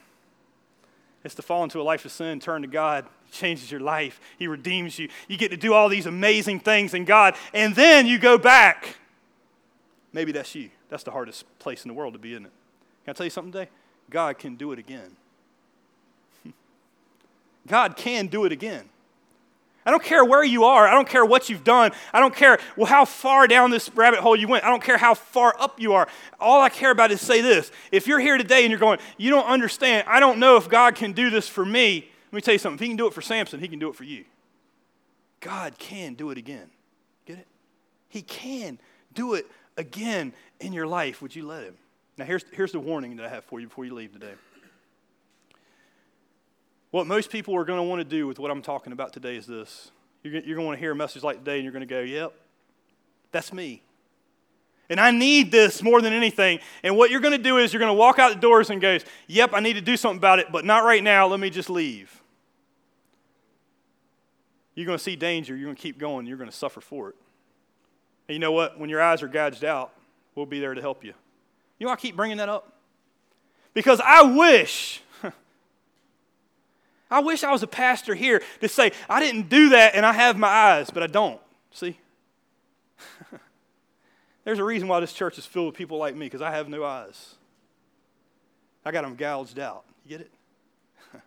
[1.25, 3.07] It's to fall into a life of sin, and turn to God.
[3.37, 4.19] Changes your life.
[4.39, 5.09] He redeems you.
[5.29, 8.97] You get to do all these amazing things in God, and then you go back.
[10.13, 10.71] Maybe that's you.
[10.89, 12.53] That's the hardest place in the world to be, isn't it?
[13.05, 13.69] Can I tell you something today?
[14.09, 15.17] God can do it again.
[17.67, 18.89] God can do it again.
[19.85, 20.89] I don't care where you are.
[20.89, 21.93] I don't care what you've done.
[22.13, 24.65] I don't care well, how far down this rabbit hole you went.
[24.65, 26.09] I don't care how far up you are.
[26.41, 27.71] All I care about is say this.
[27.93, 30.97] If you're here today and you're going, you don't understand, I don't know if God
[30.97, 32.09] can do this for me.
[32.27, 32.77] Let me tell you something.
[32.77, 34.25] If He can do it for Samson, He can do it for you.
[35.41, 36.69] God can do it again.
[37.25, 37.47] Get it?
[38.09, 38.79] He can
[39.15, 39.47] do it
[39.77, 41.23] again in your life.
[41.23, 41.77] Would you let Him?
[42.19, 44.33] Now, here's, here's the warning that I have for you before you leave today.
[46.91, 49.37] What most people are going to want to do with what I'm talking about today
[49.37, 49.91] is this.
[50.23, 51.95] You're, you're going to want to hear a message like today and you're going to
[51.95, 52.33] go, yep,
[53.33, 53.83] that's me.
[54.89, 56.61] And I need this more than anything.
[56.83, 58.81] And what you're going to do is you're going to walk out the doors and
[58.81, 61.27] go, yep, I need to do something about it, but not right now.
[61.27, 62.23] Let me just leave.
[64.75, 65.57] You're going to see danger.
[65.57, 66.27] You're going to keep going.
[66.27, 67.17] You're going to suffer for it.
[68.29, 68.79] And you know what?
[68.79, 69.93] When your eyes are gouged out,
[70.35, 71.15] we'll be there to help you.
[71.79, 72.73] You know I keep bringing that up?
[73.75, 75.03] Because I wish
[77.11, 80.13] I wish I was a pastor here to say, I didn't do that and I
[80.13, 81.41] have my eyes, but I don't.
[81.71, 81.99] See?
[84.47, 86.69] There's a reason why this church is filled with people like me, because I have
[86.69, 87.35] no eyes.
[88.85, 89.83] I got them gouged out.
[90.05, 90.31] You get it?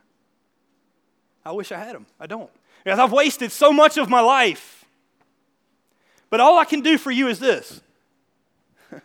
[1.45, 2.05] I wish I had them.
[2.17, 2.49] I don't.
[2.81, 4.85] Because I've wasted so much of my life.
[6.29, 7.81] But all I can do for you is this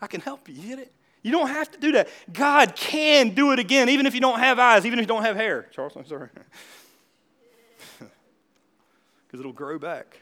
[0.00, 0.54] I can help you.
[0.54, 0.92] You get it?
[1.22, 2.08] You don't have to do that.
[2.32, 5.22] God can do it again, even if you don't have eyes, even if you don't
[5.22, 5.68] have hair.
[5.70, 6.30] Charles, I'm sorry.
[9.26, 10.20] Because it'll grow back.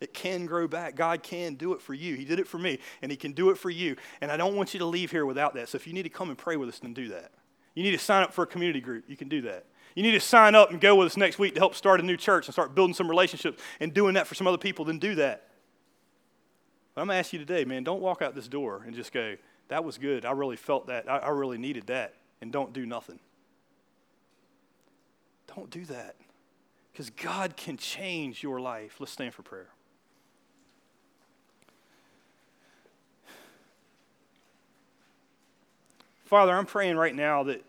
[0.00, 0.94] It can grow back.
[0.94, 2.14] God can do it for you.
[2.14, 3.96] He did it for me, and He can do it for you.
[4.20, 5.68] And I don't want you to leave here without that.
[5.68, 7.32] So if you need to come and pray with us, then do that.
[7.74, 9.04] You need to sign up for a community group.
[9.08, 9.66] You can do that.
[9.94, 12.02] You need to sign up and go with us next week to help start a
[12.04, 14.98] new church and start building some relationships and doing that for some other people, then
[14.98, 15.48] do that.
[16.94, 19.12] But I'm going to ask you today, man, don't walk out this door and just
[19.12, 19.36] go,
[19.68, 20.24] that was good.
[20.24, 21.10] I really felt that.
[21.10, 22.14] I, I really needed that.
[22.40, 23.18] And don't do nothing.
[25.54, 26.16] Don't do that.
[26.92, 28.96] Because God can change your life.
[28.98, 29.68] Let's stand for prayer.
[36.28, 37.64] Father, I'm praying right now that,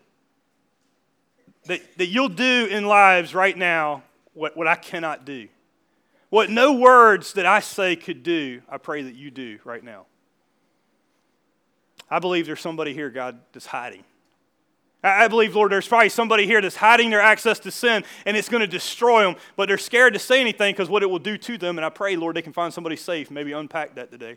[1.64, 4.02] that, that you'll do in lives right now
[4.34, 5.48] what, what I cannot do.
[6.28, 10.04] What no words that I say could do, I pray that you do right now.
[12.10, 14.04] I believe there's somebody here, God, that's hiding.
[15.02, 18.50] I believe, Lord, there's probably somebody here that's hiding their access to sin and it's
[18.50, 21.38] going to destroy them, but they're scared to say anything because what it will do
[21.38, 21.78] to them.
[21.78, 24.36] And I pray, Lord, they can find somebody safe, maybe unpack that today.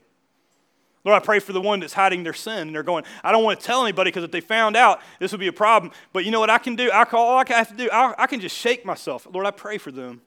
[1.05, 3.43] Lord, I pray for the one that's hiding their sin and they're going, I don't
[3.43, 5.91] want to tell anybody because if they found out, this would be a problem.
[6.13, 6.91] But you know what I can do?
[6.93, 9.27] I call, all I have to do, I, I can just shake myself.
[9.31, 10.21] Lord, I pray for them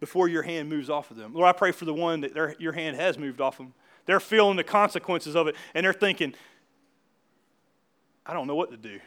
[0.00, 1.34] before your hand moves off of them.
[1.34, 3.74] Lord, I pray for the one that their, your hand has moved off of them.
[4.06, 6.34] They're feeling the consequences of it, and they're thinking,
[8.24, 9.00] I don't know what to do.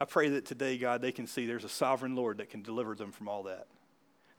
[0.00, 2.94] I pray that today, God, they can see there's a sovereign Lord that can deliver
[2.94, 3.66] them from all that.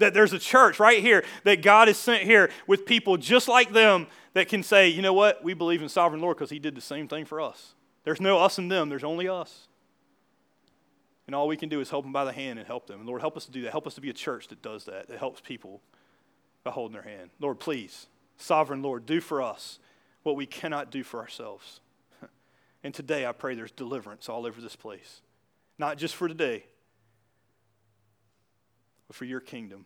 [0.01, 3.71] That there's a church right here that God has sent here with people just like
[3.71, 6.75] them that can say, you know what, we believe in sovereign Lord because He did
[6.75, 7.73] the same thing for us.
[8.03, 9.67] There's no us and them, there's only us.
[11.27, 12.99] And all we can do is help them by the hand and help them.
[12.99, 13.71] And Lord, help us to do that.
[13.71, 15.81] Help us to be a church that does that, that helps people
[16.63, 17.29] by holding their hand.
[17.39, 18.07] Lord, please
[18.41, 19.79] Sovereign Lord, do for us
[20.23, 21.79] what we cannot do for ourselves.
[22.83, 25.21] And today I pray there's deliverance all over this place.
[25.77, 26.65] Not just for today,
[29.07, 29.85] but for your kingdom.